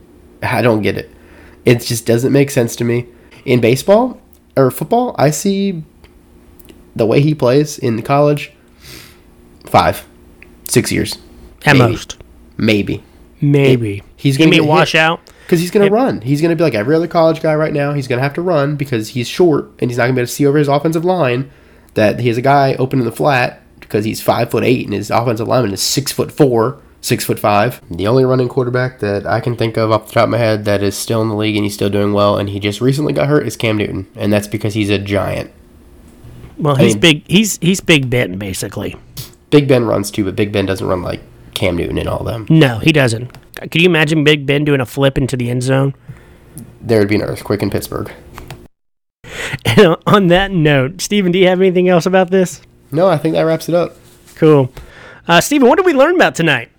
I 0.42 0.62
don't 0.62 0.82
get 0.82 0.96
it. 0.96 1.10
It 1.64 1.80
just 1.80 2.06
doesn't 2.06 2.32
make 2.32 2.50
sense 2.50 2.76
to 2.76 2.84
me. 2.84 3.08
In 3.44 3.60
baseball 3.60 4.20
or 4.56 4.70
football, 4.70 5.16
I 5.18 5.30
see 5.30 5.82
the 6.94 7.06
way 7.06 7.20
he 7.20 7.34
plays 7.34 7.78
in 7.78 8.00
college. 8.02 8.52
Five 9.66 10.06
six 10.68 10.90
years 10.92 11.18
at 11.64 11.76
maybe. 11.76 11.92
most. 11.92 12.16
Maybe. 12.56 13.02
Maybe. 13.40 13.98
It, 13.98 14.04
he's 14.16 14.36
going 14.38 14.50
to 14.50 14.56
be 14.56 14.60
wash 14.60 14.94
out 14.94 15.20
because 15.44 15.60
he's 15.60 15.70
going 15.70 15.86
to 15.86 15.92
run. 15.92 16.20
He's 16.20 16.40
going 16.40 16.50
to 16.50 16.56
be 16.56 16.62
like 16.64 16.74
every 16.74 16.94
other 16.94 17.08
college 17.08 17.42
guy 17.42 17.54
right 17.54 17.72
now. 17.72 17.92
He's 17.92 18.08
going 18.08 18.18
to 18.18 18.22
have 18.22 18.34
to 18.34 18.42
run 18.42 18.76
because 18.76 19.10
he's 19.10 19.28
short 19.28 19.70
and 19.78 19.90
he's 19.90 19.98
not 19.98 20.04
going 20.04 20.14
to 20.14 20.18
be 20.18 20.20
able 20.22 20.28
to 20.28 20.32
see 20.32 20.46
over 20.46 20.58
his 20.58 20.68
offensive 20.68 21.04
line. 21.04 21.50
That 21.94 22.18
he 22.18 22.28
has 22.28 22.36
a 22.36 22.42
guy 22.42 22.74
open 22.74 22.98
in 22.98 23.04
the 23.04 23.12
flat 23.12 23.62
because 23.78 24.04
he's 24.04 24.20
five 24.20 24.50
foot 24.50 24.64
eight 24.64 24.84
and 24.84 24.94
his 24.94 25.10
offensive 25.10 25.46
lineman 25.46 25.72
is 25.72 25.80
six 25.80 26.10
foot 26.10 26.32
four, 26.32 26.80
six 27.00 27.24
foot 27.24 27.38
five. 27.38 27.80
The 27.88 28.08
only 28.08 28.24
running 28.24 28.48
quarterback 28.48 28.98
that 28.98 29.26
I 29.26 29.40
can 29.40 29.54
think 29.54 29.76
of 29.76 29.92
off 29.92 30.08
the 30.08 30.14
top 30.14 30.24
of 30.24 30.30
my 30.30 30.38
head 30.38 30.64
that 30.64 30.82
is 30.82 30.96
still 30.96 31.22
in 31.22 31.28
the 31.28 31.36
league 31.36 31.54
and 31.54 31.64
he's 31.64 31.74
still 31.74 31.90
doing 31.90 32.12
well 32.12 32.36
and 32.36 32.48
he 32.48 32.58
just 32.58 32.80
recently 32.80 33.12
got 33.12 33.28
hurt 33.28 33.46
is 33.46 33.56
Cam 33.56 33.76
Newton, 33.76 34.08
and 34.16 34.32
that's 34.32 34.48
because 34.48 34.74
he's 34.74 34.90
a 34.90 34.98
giant. 34.98 35.52
Well, 36.58 36.74
he's 36.74 36.92
I 36.92 36.94
mean, 36.94 37.00
big. 37.00 37.30
He's 37.30 37.58
he's 37.58 37.80
Big 37.80 38.10
Ben 38.10 38.38
basically. 38.38 38.96
Big 39.54 39.68
Ben 39.68 39.84
runs 39.84 40.10
too, 40.10 40.24
but 40.24 40.34
Big 40.34 40.50
Ben 40.50 40.66
doesn't 40.66 40.84
run 40.84 41.02
like 41.02 41.20
Cam 41.54 41.76
Newton 41.76 41.96
and 41.96 42.08
all 42.08 42.24
them. 42.24 42.44
No, 42.50 42.80
he 42.80 42.90
doesn't. 42.90 43.30
Could 43.60 43.80
you 43.80 43.88
imagine 43.88 44.24
Big 44.24 44.46
Ben 44.46 44.64
doing 44.64 44.80
a 44.80 44.84
flip 44.84 45.16
into 45.16 45.36
the 45.36 45.48
end 45.48 45.62
zone? 45.62 45.94
There 46.80 46.98
would 46.98 47.06
be 47.06 47.14
an 47.14 47.22
earthquake 47.22 47.62
in 47.62 47.70
Pittsburgh. 47.70 48.10
And 49.64 49.96
on 50.08 50.26
that 50.26 50.50
note, 50.50 51.00
Steven, 51.00 51.30
do 51.30 51.38
you 51.38 51.46
have 51.46 51.60
anything 51.60 51.88
else 51.88 52.04
about 52.04 52.32
this? 52.32 52.62
No, 52.90 53.06
I 53.06 53.16
think 53.16 53.34
that 53.34 53.42
wraps 53.42 53.68
it 53.68 53.76
up. 53.76 53.96
Cool. 54.34 54.72
Uh, 55.28 55.40
Steven, 55.40 55.68
what 55.68 55.76
did 55.76 55.86
we 55.86 55.92
learn 55.92 56.16
about 56.16 56.34
tonight? 56.34 56.70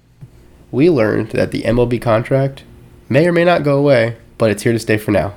We 0.70 0.90
learned 0.90 1.30
that 1.30 1.52
the 1.52 1.62
MLB 1.62 2.02
contract 2.02 2.66
may 3.08 3.26
or 3.26 3.32
may 3.32 3.46
not 3.46 3.64
go 3.64 3.78
away, 3.78 4.18
but 4.38 4.52
it's 4.52 4.64
here 4.64 4.74
to 4.74 4.80
stay 4.80 4.98
for 4.98 5.12
now. 5.12 5.34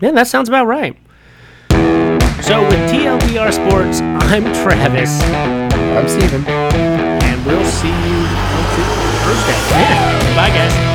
Yeah, 0.00 0.12
that 0.12 0.28
sounds 0.28 0.48
about 0.48 0.66
right. 0.66 0.96
So 1.70 2.66
with 2.66 2.90
TLDR 2.90 3.52
Sports, 3.52 4.00
I'm 4.00 4.44
Travis. 4.64 5.61
I'm 5.94 6.08
Steven. 6.08 6.42
And 6.46 7.44
we'll 7.44 7.64
see 7.66 7.88
you 7.88 8.26
Thursday. 9.24 9.58
Yeah. 9.70 10.36
Bye, 10.36 10.48
guys. 10.48 10.91